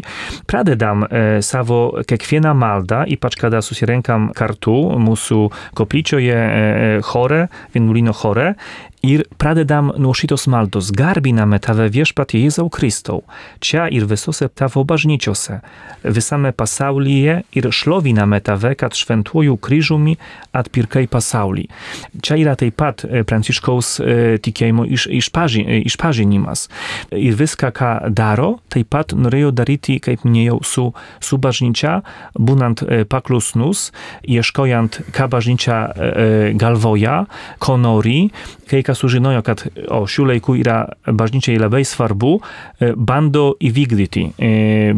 pradedam 0.49 1.05
savo 1.45 1.79
kiekvieną 2.07 2.53
maldą, 2.57 3.03
ypač 3.15 3.37
kada 3.41 3.61
susirenkam 3.65 4.29
kartu 4.37 4.75
mūsų 5.01 5.39
koplyčioje 5.77 6.39
chore, 7.07 7.45
vienuolino 7.75 8.15
chore 8.17 8.53
ir 9.03 9.23
pradedam 9.37 9.91
nuo 9.97 10.13
šitos 10.13 10.47
maldos 10.47 10.91
garbiname 10.95 11.57
tave 11.59 11.89
viešpatie 11.91 12.39
Jėzau 12.45 12.69
Kristau, 12.71 13.25
čia 13.59 13.89
ir 13.91 14.05
visose 14.07 14.47
tavo 14.47 14.85
bažnyčiose, 14.87 15.57
visame 16.03 16.53
pasaulyje 16.55 17.41
ir 17.51 17.67
šloviname 17.67 18.39
tave, 18.39 18.71
kad 18.79 18.95
šventuoju 18.95 19.57
kryžiumi 19.59 20.15
atpirkai 20.55 21.03
pasaulį. 21.11 21.65
Čia 22.23 22.37
yra 22.39 22.53
taip 22.59 22.77
pat 22.79 23.03
e, 23.03 23.25
pranciškaus 23.27 23.89
e, 23.99 24.15
tikėjimo 24.43 24.87
iš, 24.87 25.09
išpaži, 25.19 25.65
e, 25.67 25.81
išpažinimas. 25.91 26.69
Ir 27.11 27.35
viską, 27.35 27.73
ką 27.75 27.91
daro, 28.15 28.61
taip 28.71 28.87
pat 28.95 29.11
norėjo 29.11 29.51
daryti, 29.51 29.97
kaip 30.03 30.23
minėjau, 30.23 30.61
su, 30.63 30.87
su 31.19 31.41
bažnyčia, 31.43 31.97
būnant 32.39 32.85
paklusnus, 33.11 33.89
ieškojant, 34.23 35.01
ką 35.11 35.27
bažnyčia 35.35 35.83
galvoja, 36.59 37.23
ko 37.59 37.75
nori, 37.81 38.29
kai 38.71 38.83
kas 38.93 39.01
sužinojo, 39.01 39.41
kad 39.41 39.65
o 39.89 40.03
šių 40.05 40.29
laikų 40.35 40.59
yra 40.61 40.77
bažnyčiai 41.09 41.57
labai 41.57 41.81
svarbu, 41.87 42.37
bando 42.93 43.55
įvykdyti, 43.57 44.29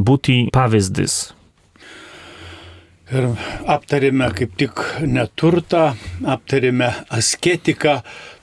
būti 0.03 0.41
pavyzdys. 0.51 1.17
Ir 3.05 3.27
aptarėme 3.69 4.31
kaip 4.34 4.55
tik 4.58 4.81
neturtą, 5.05 5.91
aptarėme 6.25 6.88
asketiką, 7.13 7.99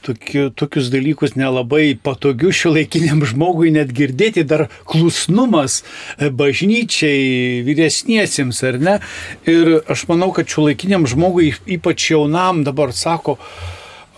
tokiu, 0.06 0.44
tokius 0.54 0.86
dalykus 0.94 1.34
nelabai 1.34 1.98
patogių 1.98 2.54
šiuolaikiniam 2.54 3.24
žmogui 3.26 3.74
net 3.74 3.90
girdėti, 3.90 4.46
dar 4.46 4.68
klusnumas 4.86 5.80
bažnyčiai, 6.16 7.60
vyresniesiems, 7.66 8.62
ar 8.70 8.78
ne? 8.78 8.96
Ir 9.50 9.80
aš 9.90 10.06
manau, 10.08 10.30
kad 10.32 10.46
šiuolaikiniam 10.46 11.10
žmogui, 11.10 11.52
ypač 11.66 12.12
jaunam, 12.14 12.62
dabar 12.62 12.94
sako, 12.94 13.40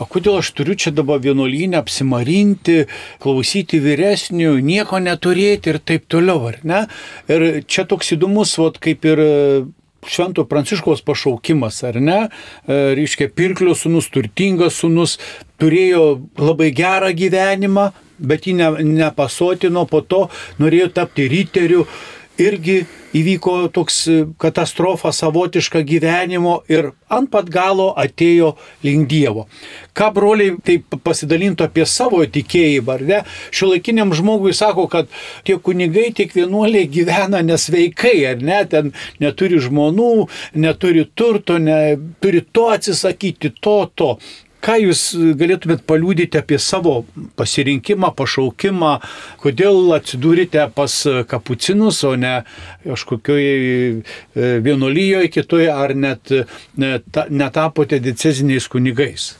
o 0.00 0.06
kodėl 0.10 0.40
aš 0.40 0.50
turiu 0.58 0.76
čia 0.78 0.92
dabar 0.94 1.22
vienuolynę 1.24 1.78
apsimarinti, 1.80 2.84
klausyti 3.22 3.80
vyresnių, 3.84 4.56
nieko 4.64 5.00
neturėti 5.02 5.74
ir 5.74 5.80
taip 5.80 6.08
toliau, 6.10 6.50
ar 6.50 6.60
ne? 6.66 6.84
Ir 7.30 7.64
čia 7.70 7.86
toks 7.88 8.14
įdomus, 8.16 8.56
vat, 8.60 8.80
kaip 8.82 9.06
ir 9.08 9.24
Švento 10.04 10.44
Pranciškos 10.44 11.00
pašaukimas, 11.04 11.80
ar 11.88 12.00
ne? 12.02 12.18
E, 12.68 12.80
reiškia, 12.98 13.30
pirklio 13.32 13.74
sunus, 13.78 14.10
turtingas 14.12 14.80
sunus, 14.82 15.16
turėjo 15.62 16.04
labai 16.40 16.70
gerą 16.76 17.12
gyvenimą, 17.16 17.90
bet 18.18 18.48
jį 18.48 18.58
ne, 18.58 18.68
nepasotino, 19.00 19.86
po 19.90 20.02
to 20.04 20.26
norėjo 20.60 20.90
tapti 21.00 21.28
riteriu 21.30 21.86
irgi 22.38 22.84
įvyko 23.14 23.54
toks 23.74 23.98
e, 24.10 24.16
katastrofa 24.42 25.12
savotiška 25.14 25.84
gyvenimo 25.86 26.56
ir 26.70 26.90
ant 27.12 27.30
pat 27.30 27.46
galo 27.52 27.92
atėjo 28.00 28.54
link 28.82 29.06
Dievo. 29.10 29.46
Ką 29.94 30.10
broliai 30.16 30.56
taip 30.66 30.96
pasidalintų 31.06 31.68
apie 31.68 31.86
savo 31.86 32.22
tikėjimą, 32.26 32.96
ar 32.96 33.04
ne? 33.06 33.20
Šiuolaikiniam 33.54 34.14
žmogui 34.18 34.54
sako, 34.56 34.88
kad 34.90 35.10
tie 35.46 35.58
kunigai, 35.62 36.08
tiek 36.16 36.34
vienuoliai 36.34 36.90
gyvena 36.90 37.44
nesveikai, 37.46 38.16
ar 38.32 38.42
ne? 38.42 38.62
Ten 38.70 38.90
neturi 39.22 39.62
žmonų, 39.62 40.26
neturi 40.58 41.06
turto, 41.14 41.60
neturi 41.62 42.42
to 42.50 42.66
atsisakyti, 42.74 43.54
to, 43.62 43.78
to. 43.94 44.14
Ką 44.64 44.78
jūs 44.80 45.02
galėtumėt 45.36 45.84
paliūdyti 45.88 46.40
apie 46.40 46.58
savo 46.62 47.02
pasirinkimą, 47.36 48.14
pašaukimą, 48.16 48.94
kodėl 49.42 49.92
atsidūrite 49.98 50.66
pas 50.76 50.96
kapucinus, 51.28 52.00
o 52.08 52.14
ne 52.16 52.34
kažkokioje 52.86 54.02
vienuolyjoje 54.64 55.32
kitoje, 55.36 55.68
ar 55.68 55.92
net 55.94 56.32
netapote 56.74 58.00
deceziniais 58.00 58.68
kunigais? 58.72 59.34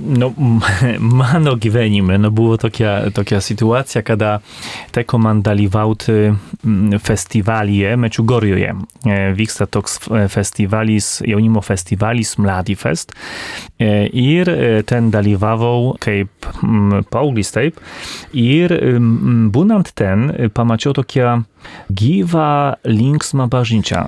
No, 0.00 0.32
mano 1.20 1.56
gyvenime 1.56 2.18
no, 2.18 2.30
było 2.30 2.58
tokia, 2.58 3.10
tokia 3.14 3.40
sytuacja, 3.40 4.02
kada 4.02 4.40
teko 4.92 5.18
man 5.18 5.42
dalyvauti 5.42 6.12
festivalyje 7.02 7.96
Mečugorijoje. 7.96 8.74
Vyksta 9.34 9.66
toks 9.66 9.98
festivalis, 10.28 11.22
jaunimo 11.26 11.60
festivalis 11.60 12.38
Mladi 12.38 12.74
Fest. 12.74 13.12
Ir 14.12 14.50
ten 14.86 15.10
dalyvavau 15.10 15.96
kaip 16.00 16.48
paauglys 17.10 17.52
taip. 17.52 17.80
Ir 18.32 18.74
būnant 19.54 19.92
ten, 19.94 20.30
pamačiau 20.54 20.94
tokią 20.96 21.42
gyvą, 21.90 22.76
linksmą 22.84 23.48
bažnyčią. 23.52 24.04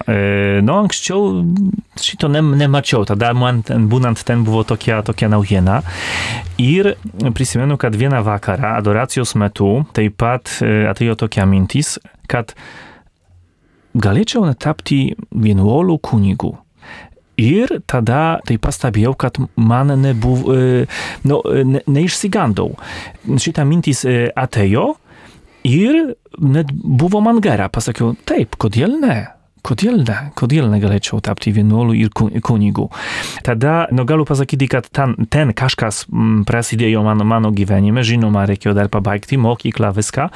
No, 0.67 0.79
anksčiau 0.85 1.45
šito 2.01 2.31
ne, 2.33 2.43
nemačiau, 2.43 3.05
tada 3.09 3.33
man 3.37 3.63
ten, 3.67 3.89
būnant 3.91 4.23
ten 4.27 4.45
buvo 4.47 4.65
tokia, 4.67 5.03
tokia 5.07 5.31
naujiena. 5.33 5.81
Ir 6.63 6.95
prisimenu, 7.37 7.79
kad 7.81 7.97
vieną 7.97 8.23
vakarą 8.27 8.77
adoracijos 8.81 9.37
metu 9.41 9.85
taip 9.97 10.19
pat 10.21 10.59
atėjo 10.63 11.17
tokia 11.27 11.47
mintis, 11.49 11.97
kad 12.31 12.55
galėčiau 13.97 14.49
tapti 14.61 15.17
vienuoliu 15.33 15.99
kunigu. 15.99 16.57
Ir 17.37 17.69
tada 17.85 18.39
tai 18.49 18.57
pastebėjau, 18.57 19.13
kad 19.21 19.37
man 19.61 19.93
nebuvo, 20.01 20.55
no, 21.29 21.41
ne, 21.45 21.83
neišsigandau. 21.85 22.71
Šitą 23.37 23.67
mintis 23.69 24.07
atėjo 24.09 24.95
ir 25.67 26.15
net 26.39 26.71
buvo 26.73 27.23
man 27.25 27.43
gera. 27.45 27.71
Pasakiau, 27.73 28.15
taip, 28.29 28.59
kodėl 28.61 29.01
ne? 29.03 29.25
kodėl 29.67 30.03
ne, 30.07 30.17
kodėl 30.39 30.69
negalėčiau 30.71 31.21
tapti 31.25 31.53
vienuoliu 31.55 31.97
ir 32.07 32.43
kunigu. 32.45 32.89
Tada, 33.47 33.87
no 33.95 34.07
galiu 34.09 34.27
pasakyti, 34.29 34.69
kad 34.71 34.89
ten, 34.95 35.17
ten 35.33 35.51
kažkas 35.57 36.05
prasidėjo 36.47 37.03
mano, 37.07 37.27
mano 37.29 37.53
gyvenime, 37.57 38.05
žinoma, 38.07 38.47
reikėjo 38.51 38.77
dar 38.79 38.91
pabaigti 38.93 39.41
mokyklą, 39.43 39.91
viską, 39.97 40.29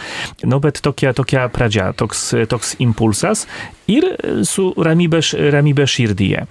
no 0.50 0.60
bet 0.62 0.82
tokia, 0.82 1.14
tokia 1.16 1.46
pradžia, 1.52 1.92
toks, 1.94 2.30
toks 2.50 2.74
impulsas 2.82 3.46
ir 3.90 4.06
su 4.46 4.70
ramybė, 4.76 5.20
ramybė 5.54 5.86
širdyje. 5.90 6.44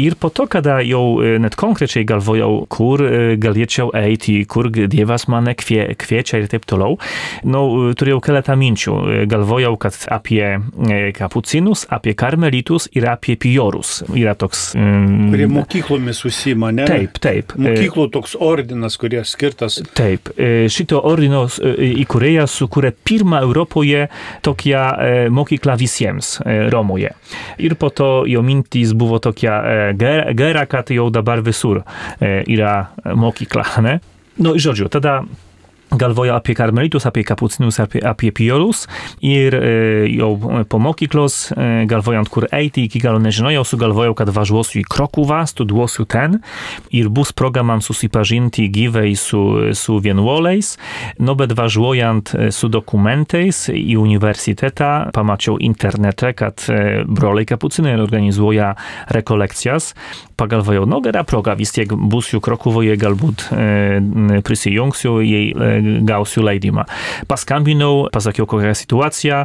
Ir 0.00 0.16
po 0.20 0.30
to, 0.34 0.46
kada 0.50 0.78
jau 0.84 1.20
net 1.42 1.56
konkrečiai 1.58 2.04
galvojau, 2.08 2.66
kur 2.72 3.02
galėčiau 3.42 3.92
eiti, 3.96 4.42
kur 4.48 4.68
Dievas 4.72 5.26
mane 5.32 5.54
kvie, 5.58 5.84
kviečia 5.98 6.42
ir 6.42 6.48
taip 6.52 6.66
toliau, 6.68 6.98
no, 7.48 7.64
turėjau 7.98 8.20
keletą 8.24 8.56
minčių. 8.58 8.96
Galvojau, 9.30 9.74
kad 9.80 9.96
apie 10.12 10.42
kapucinus, 11.16 11.86
apie 11.92 12.14
karmelitus 12.18 12.88
ir 12.96 13.08
apie 13.10 13.36
pijorus. 13.40 14.02
Yra 14.12 14.34
toks... 14.38 14.72
Mm, 14.78 15.30
kurie 15.32 15.48
mokyklomis 15.52 16.22
užsima, 16.28 16.72
ne? 16.74 16.86
Taip, 16.88 17.20
taip. 17.22 17.56
Mokyklų 17.60 18.08
toks 18.14 18.36
ordinas, 18.42 18.98
kurie 19.00 19.22
skirtas. 19.28 19.80
Taip. 19.96 20.32
Šito 20.72 21.00
ordino 21.08 21.44
įkūrėjas 21.48 22.58
sukūrė 22.60 22.92
pirmą 23.06 23.42
Europoje 23.46 24.06
tokią 24.44 24.84
mokyklą 25.32 25.76
visiems 25.80 26.34
Romoje. 26.82 27.14
Ir 27.62 27.78
po 27.78 27.90
to 27.94 28.24
jo 28.26 28.42
mintis 28.42 28.92
buvo 28.98 29.22
tokia 29.22 29.92
gera, 29.94 30.32
gera 30.34 30.66
kad 30.66 30.90
jau 30.90 31.08
dabar 31.14 31.40
visur 31.40 31.82
yra 32.20 32.74
mokykla, 33.14 33.64
ne? 33.86 33.98
No 34.42 34.56
i 34.56 34.62
žodžiu, 34.62 34.88
tada 34.90 35.22
galvoja 35.98 36.36
apie 36.36 36.54
karmelitus, 36.56 37.06
apie 37.06 37.24
kapucinus, 37.26 37.78
apie, 37.82 38.00
apie 38.04 38.32
pijorus 38.34 38.86
ir 39.24 39.54
e, 39.56 39.72
jau 40.16 40.32
po 40.68 40.80
mokyklos, 40.82 41.52
e, 41.52 41.68
galvojant, 41.90 42.30
kur 42.32 42.46
eiti, 42.52 42.86
iki 42.88 43.02
galo 43.02 43.20
nežinojau, 43.22 43.64
sugalvojau, 43.66 44.16
kad 44.18 44.32
važiuosiu 44.32 44.82
į 44.82 44.86
Krokuvą, 44.92 45.42
studiuosiu 45.48 46.06
ten 46.10 46.40
ir 46.94 47.10
bus 47.12 47.32
proga 47.36 47.64
man 47.66 47.84
susipažinti 47.84 48.68
gyvai 48.72 49.12
su, 49.18 49.42
su 49.78 49.98
vienuoliais, 50.02 50.74
no 51.22 51.36
bet 51.38 51.54
važiuojant 51.58 52.34
su 52.54 52.70
dokumentais 52.72 53.66
į 53.72 53.96
universitetą, 54.00 55.12
pamačiau 55.14 55.58
internete, 55.62 56.32
kad 56.38 56.64
broliai 57.06 57.48
kapucinai 57.48 57.94
organizuoja 58.00 58.72
rekolekcijas, 59.12 59.92
pagalvojau, 60.42 60.86
no 60.90 61.00
gera 61.04 61.22
proga, 61.28 61.54
vis 61.58 61.72
tiek 61.74 61.92
būsiu 61.92 62.42
Krokuvoje, 62.42 62.96
galbūt 63.00 63.46
e, 63.54 64.40
prisijungsiu, 64.46 65.16
jei 65.22 65.52
e, 65.52 65.70
gausiu 66.08 66.44
leidimą. 66.46 66.84
Paskambinau, 67.30 68.08
pasakiau, 68.12 68.48
kokia 68.50 68.74
situacija, 68.78 69.44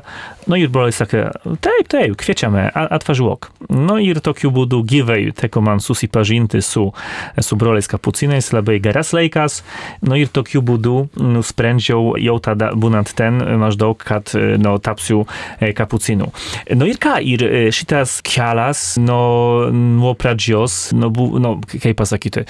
no 0.49 0.59
ir 0.59 0.71
broliai 0.73 0.95
sakė, 0.95 1.23
taip, 1.63 1.89
taip, 1.91 2.17
kviečiame, 2.19 2.67
atvažiuok. 2.73 3.51
No 3.73 3.97
ir 4.01 4.21
tokiu 4.23 4.51
būdu 4.55 4.81
gyvai 4.87 5.19
teko 5.37 5.61
man 5.65 5.81
susipažinti 5.83 6.61
su, 6.65 6.87
su 7.39 7.59
broliais 7.59 7.89
kapucinais, 7.91 8.51
labai 8.55 8.79
geras 8.83 9.13
laikas, 9.15 9.61
no 10.01 10.17
ir 10.17 10.31
tokiu 10.33 10.63
būdu 10.65 10.95
nusprendžiau 11.17 12.15
jau 12.21 12.37
tada, 12.43 12.71
būnant 12.77 13.13
ten, 13.17 13.39
maždaug, 13.61 13.99
kad 14.01 14.33
no, 14.33 14.77
tapsiu 14.81 15.25
kapucinu. 15.77 16.31
No 16.77 16.87
ir 16.89 16.99
ką, 17.01 17.17
ir 17.21 17.45
šitas 17.75 18.19
kelias, 18.25 18.95
no, 19.01 19.67
nuo 19.73 20.13
pradžios, 20.17 20.86
nu, 20.95 21.09
bu, 21.13 21.27
nu, 21.41 21.53
kaip 21.71 21.97
pasakyti, 21.99 22.43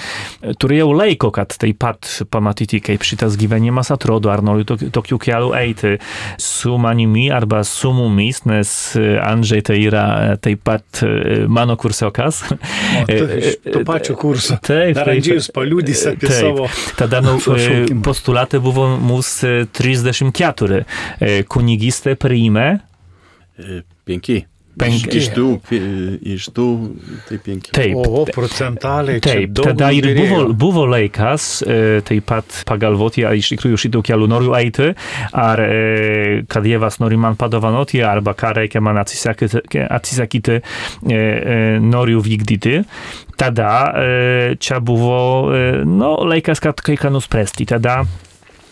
turėjau 0.61 0.91
laiko, 0.95 1.31
kad 1.35 1.53
taip 1.59 1.79
pat 1.81 2.09
pamatyti, 2.33 2.79
kaip 2.83 3.05
šitas 3.05 3.37
gyvenimas 3.39 3.91
atrodo, 3.93 4.31
ar 4.33 4.43
noriu 4.45 4.67
to, 4.67 4.77
tokiu 4.93 5.19
keliu 5.21 5.53
eiti 5.57 5.95
su 6.41 6.77
manimi 6.81 7.27
arba 7.33 7.63
su 7.67 7.91
mumis, 7.95 8.43
nes 8.49 8.73
e, 8.97 9.05
Andrzej 9.23 9.63
tai 9.69 9.79
yra 9.85 10.05
e, 10.33 10.35
taip 10.41 10.63
pat 10.67 11.03
e, 11.05 11.45
mano 11.47 11.77
kursiokas. 11.79 12.43
O, 12.47 13.05
tu, 13.05 13.27
tu 13.71 13.83
pačiu 13.87 14.17
kursu. 14.19 14.57
Taip. 14.63 14.95
Dar 14.97 15.11
Andžėjus 15.13 15.51
paliūdys 15.55 16.03
apie 16.13 16.29
taip, 16.29 16.37
savo. 16.41 16.67
Tada 16.99 17.21
nu, 17.25 17.37
postulatai 18.05 18.61
buvo 18.63 18.89
mūsų 18.97 19.69
34. 19.77 20.83
Kunigystę 21.51 22.17
priimė. 22.19 22.69
5. 24.07 24.56
Penk... 24.77 25.07
Iš, 25.09 25.15
iš 25.17 25.27
tų, 25.33 25.45
iš 26.35 26.47
tų, 26.53 26.67
tai 27.27 27.37
penki. 27.41 27.71
Taip, 27.75 27.95
o, 27.97 28.23
procentaliai. 28.29 29.21
Taip, 29.23 29.55
tada 29.57 29.89
ir 29.95 30.09
buvo, 30.17 30.41
buvo 30.53 30.83
laikas, 30.89 31.47
e, 31.65 31.77
taip 32.05 32.27
pat 32.29 32.59
pagalvoti, 32.69 33.25
ar 33.27 33.37
iš 33.37 33.53
tikrųjų 33.55 33.79
šitų 33.87 34.03
kelių 34.05 34.27
noriu 34.29 34.53
eiti, 34.57 34.91
ar 35.33 35.63
e, 35.63 36.43
kad 36.51 36.65
Dievas 36.67 36.99
nori 37.01 37.17
man 37.21 37.37
padovanoti, 37.39 38.03
arba 38.05 38.35
ką 38.37 38.53
reikia 38.59 38.83
man 38.85 39.01
atsisakyti, 39.01 40.59
e, 40.59 41.23
noriu 41.81 42.21
vykdyti. 42.25 42.81
Tada 43.37 43.71
čia 44.57 44.79
buvo, 44.81 45.17
no, 45.85 46.13
laikas, 46.25 46.61
kad 46.63 46.79
kai 46.81 46.95
ką 46.97 47.11
nuspręsti. 47.13 47.67
Tada 47.69 47.99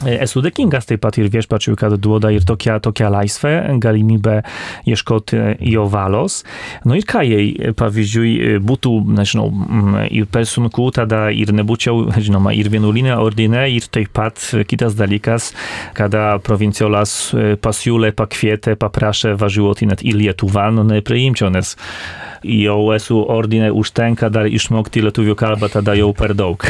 Esu 0.06 0.41
dėkingas 0.46 0.88
taip 0.89 1.02
pat 1.04 1.18
ir 1.20 1.30
viešpačiui, 1.34 1.76
kad 1.80 1.96
duoda 2.02 2.32
ir 2.34 2.46
tokia, 2.48 2.78
tokia 2.84 3.10
laisvė, 3.13 3.54
galimybė 3.82 4.38
ieškoti 4.89 5.41
jo 5.72 5.86
valos. 5.91 6.41
No 6.86 6.98
ir 6.98 7.08
ką 7.10 7.24
jei, 7.26 7.72
pavyzdžiui, 7.78 8.60
būtų, 8.65 8.94
nežinau, 9.18 9.48
ir 10.10 10.30
per 10.32 10.48
sunku, 10.50 10.88
tada 10.96 11.28
ir 11.34 11.54
nebūčiau, 11.56 12.10
žinoma, 12.26 12.56
ir 12.58 12.70
vienuolinė 12.74 13.18
ordine, 13.18 13.65
ir 13.74 13.88
taip 13.89 14.13
pat 14.15 14.41
kitas 14.70 14.98
dalykas, 15.00 15.52
kada 15.98 16.38
provinciolas 16.46 17.18
pasiūlė, 17.63 18.13
pakvietė, 18.15 18.78
paprašė 18.80 19.36
važiuoti 19.39 19.89
net 19.91 20.06
į 20.06 20.15
Lietuvą, 20.22 20.70
no 20.76 20.86
nepriimčiau, 20.88 21.52
nes 21.54 21.76
jau 22.46 22.94
esu 22.94 23.18
ordine 23.32 23.72
užtenka 23.74 24.30
dar 24.34 24.48
išmokti 24.50 25.04
lietuvių 25.06 25.36
kalbą, 25.39 25.70
tada 25.74 25.96
jau 25.98 26.12
per 26.18 26.36
daug. 26.38 26.62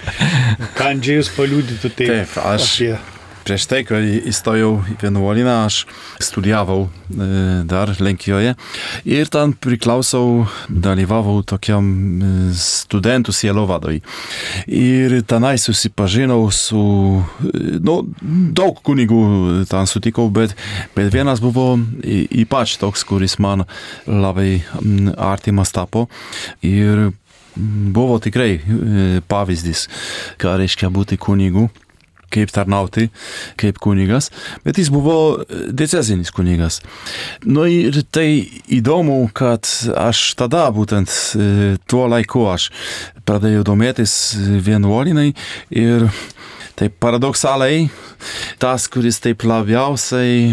Kandžiai 0.78 1.18
jūs 1.20 1.30
paliūdytų 1.36 1.92
taip. 1.96 2.12
Taip, 2.12 2.36
aš 2.58 2.74
apie... 2.74 2.98
prieš 3.46 3.64
tai, 3.70 3.80
kai 3.86 4.02
įstojau 4.28 4.72
į 4.92 4.94
vienuolyną, 5.00 5.52
aš 5.64 5.78
studijavau 6.20 6.82
e, 6.84 7.28
dar 7.68 7.92
Lenkijoje 7.96 8.54
ir 9.08 9.30
ten 9.32 9.54
priklausau, 9.56 10.44
dalyvavau 10.68 11.40
tokiam 11.48 11.86
e, 11.88 12.32
studentų 12.58 13.32
sielovadoj. 13.32 14.02
Ir 14.66 15.16
tenai 15.30 15.54
susipažinau 15.62 16.42
su, 16.52 16.82
e, 17.46 17.78
nu, 17.80 18.02
daug 18.58 18.82
kunigų 18.84 19.22
ten 19.70 19.88
sutikau, 19.88 20.28
bet, 20.28 20.52
bet 20.98 21.08
vienas 21.14 21.40
buvo 21.44 21.70
ypač 22.04 22.76
toks, 22.82 23.06
kuris 23.08 23.38
man 23.40 23.64
labai 24.04 24.60
artimas 25.16 25.72
tapo. 25.72 26.08
Ir 26.60 27.08
buvo 27.56 28.20
tikrai 28.22 28.60
pavyzdys, 29.26 29.88
ką 30.38 30.58
reiškia 30.60 30.92
būti 30.94 31.16
kunigu 31.18 31.70
kaip 32.34 32.52
tarnauti, 32.54 33.08
kaip 33.60 33.80
kunigas, 33.82 34.30
bet 34.64 34.80
jis 34.80 34.90
buvo 34.92 35.44
decezinis 35.72 36.32
kunigas. 36.34 36.80
Nu 37.44 37.66
ir 37.70 38.02
tai 38.12 38.28
įdomu, 38.78 39.20
kad 39.32 39.68
aš 39.96 40.32
tada 40.38 40.68
būtent 40.74 41.12
tuo 41.88 42.08
laiku 42.10 42.46
aš 42.52 42.70
pradėjau 43.28 43.64
domėtis 43.72 44.12
vienuolinai 44.64 45.32
ir 45.70 46.08
taip 46.78 46.94
paradoksaliai, 47.02 47.88
tas, 48.62 48.86
kuris 48.92 49.18
taip 49.22 49.42
labiausiai 49.46 50.46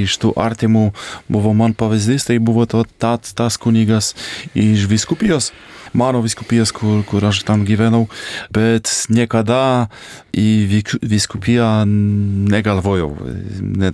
iš 0.00 0.18
tų 0.22 0.34
artimų 0.38 0.90
buvo 1.30 1.54
man 1.56 1.74
pavyzdys, 1.74 2.28
tai 2.28 2.38
buvo 2.38 2.66
to, 2.70 2.84
tas, 3.02 3.34
tas 3.34 3.58
kunigas 3.58 4.14
iš 4.54 4.86
viskupijos. 4.90 5.50
Mano 5.92 6.22
viskupijas, 6.24 6.72
kur, 6.76 7.02
kur 7.08 7.24
aš 7.30 7.42
tam 7.48 7.64
gyvenau, 7.68 8.06
bet 8.54 8.90
niekada 9.12 9.88
į 10.36 10.82
viskupiją 11.02 11.70
negalvojau, 11.86 13.10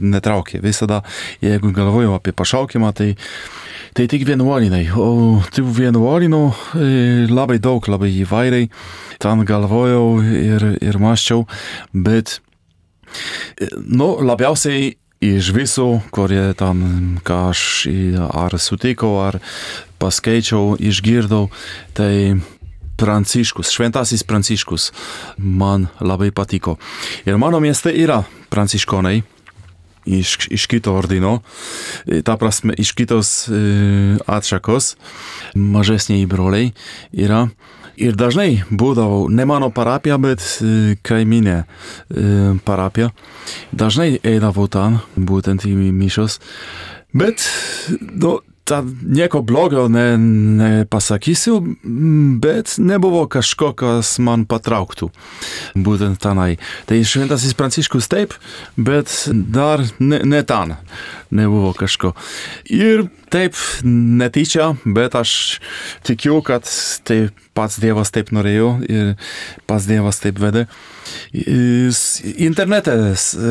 netraukė. 0.01 0.61
Visada, 0.65 1.03
jeigu 1.45 1.73
galvojau 1.77 2.17
apie 2.19 2.37
pašaukimą, 2.37 2.93
tai 2.97 3.15
Tai 3.97 4.05
tik 4.13 4.27
vienuolinai, 4.29 4.91
o 4.93 5.41
tų 5.57 5.63
vienuolinų 5.73 6.41
labai 7.31 7.57
daug, 7.65 7.87
labai 7.89 8.11
įvairiai, 8.27 8.67
ten 9.25 9.41
galvojau 9.49 10.19
ir, 10.21 10.67
ir 10.85 10.99
maščiau, 11.01 11.47
bet, 12.05 12.35
nu, 13.89 14.11
labiausiai 14.21 14.91
iš 15.35 15.51
visų, 15.57 15.89
kurie 16.15 16.55
tam, 16.59 17.19
ką 17.27 17.39
aš 17.51 17.63
ar 18.27 18.57
sutikau, 18.61 19.17
ar 19.25 19.41
paskaičiau, 20.01 20.77
išgirdau, 20.79 21.49
tai 21.97 22.39
Pranciškus, 22.97 23.71
šventasis 23.77 24.25
Pranciškus 24.25 24.91
man 25.37 25.89
labai 26.01 26.31
patiko. 26.33 26.79
Ir 27.29 27.37
mano 27.37 27.61
mieste 27.61 27.93
yra 27.93 28.23
pranciškonai, 28.49 29.21
iš, 30.07 30.49
iš 30.49 30.67
kito 30.71 30.95
ordino, 30.97 31.41
ta 32.25 32.39
prasme, 32.41 32.73
iš 32.79 32.95
kitos 32.97 33.33
e, 33.51 34.17
atšakos, 34.27 34.95
mažesniai 35.55 36.27
broliai 36.31 36.73
yra. 37.13 37.47
Ir 37.97 38.17
dažnai 38.19 38.63
būdavau 38.69 39.31
ne 39.33 39.47
mano 39.49 39.71
parapija, 39.73 40.19
bet 40.21 40.43
e, 40.61 40.97
kaiminė 41.07 41.57
e, 41.63 41.65
parapija. 42.67 43.13
Dažnai 43.73 44.19
eidavau 44.21 44.67
ten, 44.69 45.01
būtent 45.17 45.65
į 45.65 45.73
mišos. 45.97 46.41
Bet, 47.17 47.47
nu, 48.21 48.37
ta 48.67 48.83
nieko 49.03 49.41
blogo 49.47 49.87
ne, 49.89 50.17
nepasakysiu, 50.59 51.61
bet 52.43 52.75
nebuvo 52.83 53.23
kažko, 53.31 53.71
kas 53.79 54.17
man 54.19 54.43
patrauktų 54.51 55.09
būtent 55.79 56.19
tenai. 56.23 56.57
Tai 56.91 56.99
šventasis 57.07 57.55
Pranciškus 57.57 58.11
taip, 58.11 58.35
bet 58.75 59.15
dar 59.31 59.85
ne, 60.03 60.19
ne 60.27 60.43
ten 60.43 60.75
nebuvo 61.31 61.71
kažko. 61.79 62.17
Ir 62.67 63.07
taip, 63.31 63.55
netyčia, 63.87 64.73
bet 64.85 65.15
aš 65.15 65.61
tikiu, 66.07 66.43
kad 66.43 66.67
tai 67.07 67.29
pats 67.57 67.81
Dievas 67.81 68.13
taip 68.15 68.33
norėjo 68.37 68.77
ir 68.87 69.15
pats 69.69 69.89
Dievas 69.89 70.21
taip 70.23 70.39
vedė. 70.43 70.67
Internete 72.43 72.95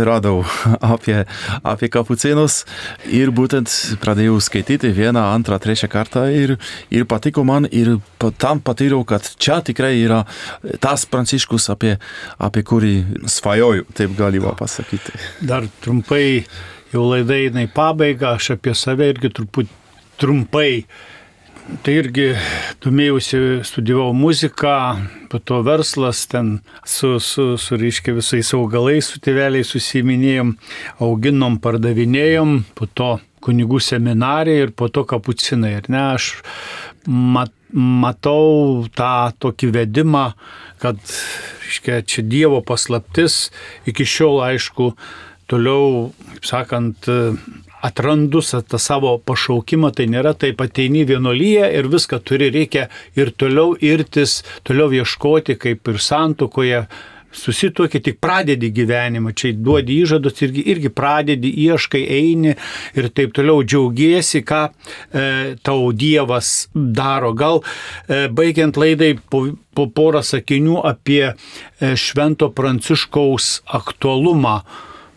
radau 0.08 0.44
apie, 0.94 1.18
apie 1.64 1.90
kapucinus 1.92 2.64
ir 3.10 3.32
būtent 3.36 3.72
pradėjau 4.04 4.38
skaityti 4.44 4.92
vieną, 4.96 5.24
antrą, 5.36 5.60
trečią 5.64 5.90
kartą 5.92 6.28
ir, 6.34 6.58
ir 6.94 7.08
patiko 7.10 7.46
man 7.48 7.68
ir 7.72 7.96
tam 8.42 8.62
patyriau, 8.64 9.06
kad 9.08 9.28
čia 9.42 9.62
tikrai 9.66 9.96
yra 10.02 10.24
tas 10.84 11.08
pranciškus, 11.10 11.70
apie, 11.74 11.96
apie 12.38 12.66
kurį 12.68 12.96
svajoju, 13.32 13.88
taip 13.96 14.16
galima 14.20 14.54
pasakyti. 14.58 15.16
Dar 15.46 15.68
trumpai 15.84 16.44
jau 16.94 17.08
laida 17.10 17.40
eina 17.40 17.66
į 17.66 17.72
pabaigą, 17.76 18.36
aš 18.36 18.56
apie 18.58 18.76
save 18.78 19.10
irgi 19.14 19.32
truputį 19.36 19.84
trumpai. 20.22 20.86
Tai 21.66 21.94
irgi 21.98 22.28
domėjausi, 22.84 23.40
studijavau 23.66 24.12
muziką, 24.14 24.74
po 25.32 25.40
to 25.42 25.64
verslas, 25.66 26.20
ten 26.30 26.60
su, 26.86 27.16
su, 27.18 27.56
su 27.58 27.80
reiškia 27.82 28.14
visais 28.14 28.52
augalais, 28.54 29.10
su 29.10 29.18
tėveliais 29.24 29.72
susiminėjom, 29.74 30.52
auginom, 31.02 31.58
pardavinėjom, 31.64 32.60
po 32.78 32.86
to 32.86 33.10
kunigų 33.42 33.82
seminarija 33.82 34.68
ir 34.68 34.76
po 34.78 34.92
to 34.94 35.08
kapucinai. 35.10 35.74
Ir 35.80 35.90
ne, 35.90 36.04
aš 36.20 36.30
mat, 37.10 37.54
matau 37.74 38.86
tą 38.94 39.34
tokį 39.42 39.74
vedimą, 39.80 40.26
kad, 40.86 41.02
reiškia, 41.66 42.04
čia 42.06 42.30
Dievo 42.30 42.62
paslaptis, 42.62 43.48
iki 43.90 44.06
šiol 44.06 44.44
aišku, 44.52 44.94
toliau, 45.50 46.12
kaip 46.36 46.46
sakant, 46.54 47.10
atrandu 47.86 48.42
tą 48.42 48.80
savo 48.82 49.16
pašaukimą, 49.18 49.92
tai 49.96 50.08
nėra 50.12 50.36
taip 50.38 50.62
ateini 50.66 51.06
vienolyje 51.08 51.72
ir 51.80 51.90
viską 51.92 52.22
turi, 52.26 52.52
reikia 52.54 52.88
ir 53.20 53.34
toliau 53.38 53.76
irtis, 53.82 54.42
toliau 54.68 54.94
ieškoti, 54.94 55.60
kaip 55.62 55.94
ir 55.94 56.02
santukoje 56.02 56.86
susituokia, 57.36 58.00
tik 58.00 58.20
pradedi 58.24 58.70
gyvenimą, 58.76 59.34
čia 59.38 59.52
duodi 59.56 60.00
įžadus 60.04 60.42
irgi, 60.46 60.64
irgi 60.72 60.92
pradedi, 60.94 61.52
ieškai, 61.66 62.02
eini 62.18 62.56
ir 62.98 63.10
taip 63.16 63.36
toliau 63.36 63.64
džiaugiesi, 63.66 64.44
ką 64.48 64.62
e, 64.70 65.26
tau 65.66 65.92
Dievas 65.92 66.70
daro. 66.74 67.34
Gal 67.38 67.62
e, 67.62 68.26
baigiant 68.32 68.80
laidai 68.80 69.16
po, 69.20 69.46
po 69.76 69.88
porą 69.92 70.24
sakinių 70.26 70.82
apie 70.88 71.24
e, 71.28 71.36
Švento 72.00 72.52
Pranciškaus 72.56 73.60
aktualumą 73.82 74.62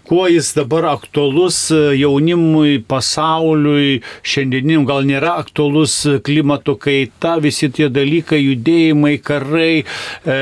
kuo 0.09 0.25
jis 0.29 0.55
dabar 0.57 0.87
aktualus 0.89 1.69
e, 1.71 1.79
jaunimui, 2.01 2.79
pasauliui, 2.89 3.99
šiandienim 4.25 4.87
gal 4.89 5.05
nėra 5.05 5.35
aktualus 5.43 6.01
klimato 6.25 6.79
kaita, 6.81 7.35
visi 7.45 7.69
tie 7.69 7.91
dalykai, 7.93 8.41
judėjimai, 8.41 9.19
karai, 9.21 9.85
e, 9.85 10.39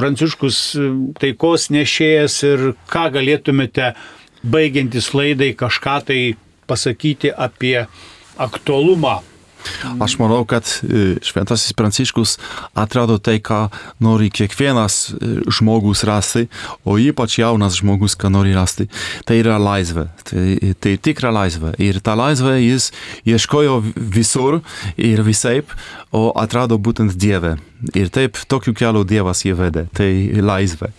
pranciškus 0.00 0.60
e, 0.80 0.88
taikos 1.20 1.68
nešėjas 1.76 2.38
ir 2.48 2.70
ką 2.88 3.10
galėtumėte 3.18 3.92
baigiantis 4.40 5.12
laidai 5.12 5.52
kažką 5.60 5.98
tai 6.08 6.20
pasakyti 6.70 7.34
apie 7.36 7.82
aktualumą 8.40 9.18
Aš 10.00 10.16
manau, 10.20 10.42
kad 10.48 10.66
e, 10.82 11.16
Šventasis 11.24 11.74
Pranciškus 11.76 12.36
atrado 12.78 13.18
tai, 13.18 13.38
ką 13.44 13.66
nori 14.02 14.30
kiekvienas 14.32 14.98
e, 15.10 15.32
žmogus 15.50 16.04
rasti, 16.08 16.46
o 16.84 16.96
ypač 17.00 17.38
jaunas 17.40 17.80
žmogus, 17.80 18.16
ką 18.20 18.32
nori 18.32 18.54
rasti. 18.56 18.88
Tai 19.28 19.38
yra 19.40 19.58
laisvė. 19.60 20.06
Tai, 20.30 20.46
tai 20.80 20.96
tikra 21.02 21.32
laisvė. 21.34 21.74
Ir 21.82 22.00
tą 22.04 22.16
laisvę 22.18 22.56
jis 22.60 22.90
ieškojo 23.28 23.80
visur 23.96 24.60
ir 24.96 25.24
visaip, 25.26 25.74
o 26.12 26.30
atrado 26.38 26.78
būtent 26.78 27.14
Dievę. 27.20 27.56
Ir 27.96 28.10
taip 28.12 28.38
tokiu 28.50 28.74
keliu 28.76 29.04
Dievas 29.08 29.44
jį 29.46 29.56
vedė. 29.58 29.86
Tai 29.96 30.10
laisvė. 30.44 30.90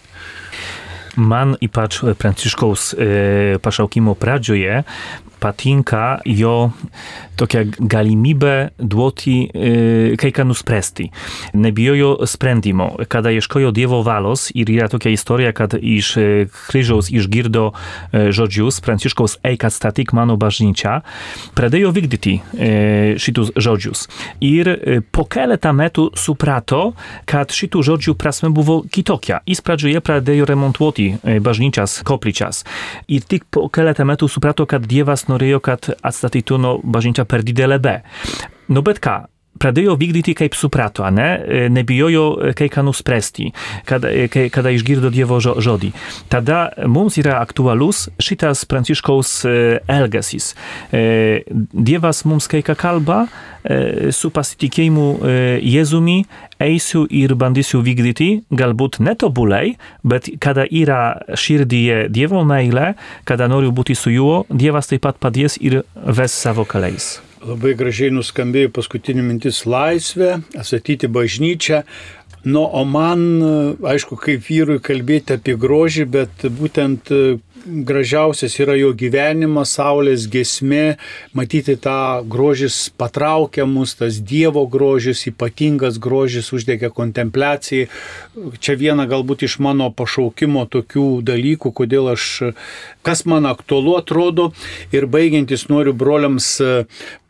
Man 1.20 1.58
ypač 1.60 2.00
Pranciškaus 2.20 2.94
e, 2.96 3.58
pašaukimo 3.60 4.16
pradžioje 4.16 4.84
patinka 5.42 6.20
jo 6.26 6.72
tokia 7.40 7.64
galimybė 7.66 8.56
duoti 8.78 9.36
e, 9.50 9.72
kai 10.22 10.32
ką 10.36 10.46
nuspręsti. 10.50 11.10
Nebijojo 11.58 12.28
sprendimo. 12.30 12.92
Kada 13.10 13.34
ieškojo 13.34 13.72
Dievo 13.76 14.02
valos 14.06 14.50
ir 14.54 14.70
yra 14.70 14.90
tokia 14.92 15.14
istorija, 15.16 15.54
kad 15.58 15.74
iš 15.80 16.14
e, 16.18 16.28
kryžiaus 16.70 17.10
išgirdo 17.14 17.72
e, 17.72 18.30
žodžius 18.36 18.82
Pranciškaus 18.86 19.40
eik 19.48 19.66
atstatyk 19.66 20.14
mano 20.18 20.38
bažnyčią, 20.42 21.00
pradėjo 21.58 21.92
vykdyti 21.96 22.38
e, 22.38 22.70
šitus 23.22 23.54
žodžius. 23.58 24.06
Ir 24.44 24.70
e, 24.72 25.00
po 25.02 25.26
keletą 25.30 25.74
metų 25.76 26.12
suprato, 26.20 26.94
kad 27.30 27.54
šitų 27.56 27.84
žodžių 27.90 28.16
prasme 28.20 28.52
buvo 28.54 28.82
kitokia. 28.86 29.42
Jis 29.50 29.64
pradžioje 29.66 30.02
pradėjo 30.06 30.48
remontuoti 30.50 31.08
e, 31.16 31.40
bažnyčias, 31.44 32.02
koplyčias. 32.08 32.64
Ir 33.12 33.26
tik 33.26 33.48
po 33.52 33.68
keletą 33.74 34.06
metų 34.08 34.30
suprato, 34.32 34.68
kad 34.70 34.86
Dievas 34.86 35.28
norėjo, 35.32 35.62
kad 35.64 35.90
atstatytų 35.96 36.60
no 36.62 36.78
bažnyčią 36.84 37.26
per 37.26 37.46
didelę 37.48 37.80
B. 37.82 38.00
Nu 38.72 38.84
bet 38.86 39.02
ką, 39.04 39.18
pradėjo 39.60 39.96
vykdyti 40.00 40.36
kaip 40.38 40.56
suprato, 40.58 41.06
ne? 41.12 41.70
nebijojo 41.74 42.54
kai 42.58 42.70
ką 42.72 42.86
nuspręsti, 42.88 43.52
kada, 43.90 44.12
kada 44.54 44.74
išgirdo 44.74 45.12
Dievo 45.14 45.40
žodį. 45.42 45.92
Tada 46.32 46.72
mums 46.88 47.20
yra 47.22 47.40
aktualus 47.42 48.08
šitas 48.22 48.64
Pranciškaus 48.70 49.42
elgesys. 49.92 50.54
Dievas 50.92 52.24
mums 52.26 52.48
kai 52.52 52.64
ką 52.66 52.78
kalba, 52.80 53.26
su 54.16 54.32
pasitikėjimu 54.34 55.08
Jėzumi 55.62 56.22
eisiu 56.62 57.06
ir 57.10 57.36
bandysiu 57.38 57.82
vykdyti, 57.86 58.30
galbūt 58.54 59.00
netobulai, 59.04 59.76
bet 60.04 60.30
kada 60.42 60.66
yra 60.66 61.22
širdyje 61.38 62.08
Dievo 62.14 62.46
meilė, 62.48 62.94
kada 63.26 63.50
noriu 63.52 63.74
būti 63.74 63.98
su 63.98 64.14
juo, 64.14 64.46
Dievas 64.50 64.92
taip 64.92 65.06
pat 65.06 65.22
padės 65.22 65.60
ir 65.62 65.82
ves 65.96 66.38
savo 66.38 66.66
keliais. 66.66 67.20
Labai 67.42 67.72
gražiai 67.74 68.14
nuskambėjo 68.14 68.70
paskutinė 68.76 69.24
mintis 69.26 69.64
laisvė, 69.66 70.36
atstatyti 70.62 71.10
bažnyčią. 71.10 71.82
Nu, 72.46 72.62
o 72.66 72.84
man, 72.86 73.24
aišku, 73.86 74.18
kaip 74.22 74.46
vyrui 74.46 74.78
kalbėti 74.82 75.38
apie 75.38 75.56
grožį, 75.62 76.06
bet 76.10 76.46
būtent 76.58 77.10
gražiausias 77.66 78.58
yra 78.60 78.76
jo 78.80 78.92
gyvenimas, 78.98 79.76
saulės 79.78 80.26
gesmė, 80.32 80.98
matyti 81.38 81.76
tą 81.80 82.24
grožis 82.30 82.90
patraukia 82.98 83.68
mus, 83.70 83.94
tas 84.00 84.20
Dievo 84.26 84.66
grožis, 84.72 85.24
ypatingas 85.30 86.00
grožis 86.02 86.52
uždėgia 86.56 86.92
kontempliacijai. 86.96 87.90
Čia 88.60 88.78
viena 88.80 89.06
galbūt 89.10 89.46
iš 89.48 89.60
mano 89.64 89.92
pašaukimo 89.94 90.66
tokių 90.72 91.22
dalykų, 91.28 91.74
kodėl 91.82 92.12
aš, 92.16 92.28
kas 93.06 93.26
man 93.30 93.50
aktualu 93.50 93.98
atrodo. 94.00 94.52
Ir 94.96 95.08
baigiantis 95.12 95.68
noriu 95.70 95.94
broliams 95.94 96.58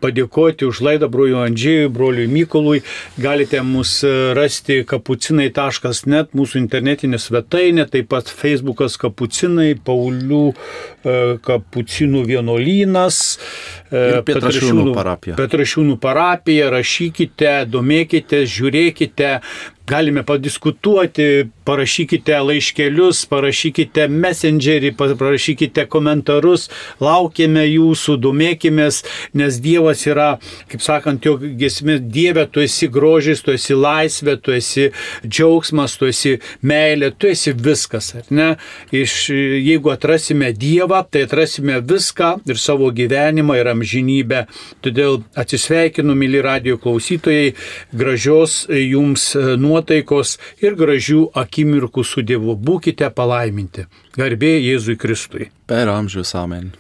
padėkoti 0.02 0.66
už 0.66 0.82
laidą 0.82 1.12
broliui 1.12 1.44
Andžiui, 1.46 1.92
broliui 1.94 2.30
Mykolui. 2.32 2.82
Galite 3.22 3.62
mus 3.66 4.00
rasti 4.38 4.82
kapucinai.net, 4.88 6.34
mūsų 6.38 6.62
internetinė 6.64 7.20
svetainė, 7.22 7.86
taip 7.92 8.10
pat 8.14 8.32
Facebookas 8.32 8.98
kapucinai, 9.02 9.76
Paulių 9.86 10.21
e, 10.52 11.16
kapucinų 11.46 12.24
vienolynas. 12.30 13.22
E, 13.90 14.22
Petrašiūnų 14.28 14.96
parapija. 14.96 15.38
Petrašiūnų 15.40 15.98
parapija, 16.02 16.70
rašykite, 16.74 17.56
domėkite, 17.72 18.44
žiūrėkite, 18.50 19.34
galime 19.92 20.24
padiskutuoti, 20.28 21.50
parašykite 21.68 22.38
laiškelius, 22.42 23.24
parašykite 23.32 24.08
messengerį, 24.12 24.94
parašykite 24.98 25.86
komentarus, 25.92 26.68
laukiame 27.04 27.64
jūsų, 27.68 28.18
domėkimės, 28.22 29.02
nes 29.38 29.60
Dievas 29.62 30.06
yra, 30.10 30.30
kaip 30.72 30.84
sakant, 30.84 31.26
jo 31.26 31.38
gesmė, 31.38 32.00
Dieve, 32.02 32.48
tu 32.52 32.64
esi 32.64 32.90
grožis, 32.92 33.44
tu 33.46 33.54
esi 33.54 33.78
laisvė, 33.78 34.38
tu 34.42 34.56
esi 34.56 34.90
džiaugsmas, 35.26 35.98
tu 36.00 36.10
esi 36.10 36.38
meilė, 36.66 37.12
tu 37.18 37.30
esi 37.32 37.54
viskas, 37.54 38.12
ar 38.18 38.32
ne? 38.34 38.50
Iš, 38.96 39.18
jeigu 39.62 39.94
atrasime 39.94 40.52
Dievą, 40.58 41.04
tai 41.12 41.26
atrasime 41.28 41.80
viską 41.86 42.34
ir 42.50 42.60
savo 42.62 42.90
gyvenimą 42.96 43.60
ir 43.60 43.72
amžinybę. 43.72 44.46
Todėl 44.86 45.22
atsisveikinu, 45.38 46.16
mėly 46.18 46.42
radio 46.44 46.78
klausytojai, 46.82 47.54
gražios 47.94 48.66
jums 48.72 49.32
nuotaikos 49.62 50.38
ir 50.64 50.76
gražių 50.80 51.28
akimirkų 51.52 52.04
su 52.08 52.24
Dievu. 52.24 52.56
Būkite 52.56 53.12
palaiminti. 53.12 53.88
Garbė 54.16 54.56
Jėzui 54.64 54.96
Kristui. 55.00 55.52
Per 55.68 55.92
amžius 55.92 56.32
amen. 56.40 56.72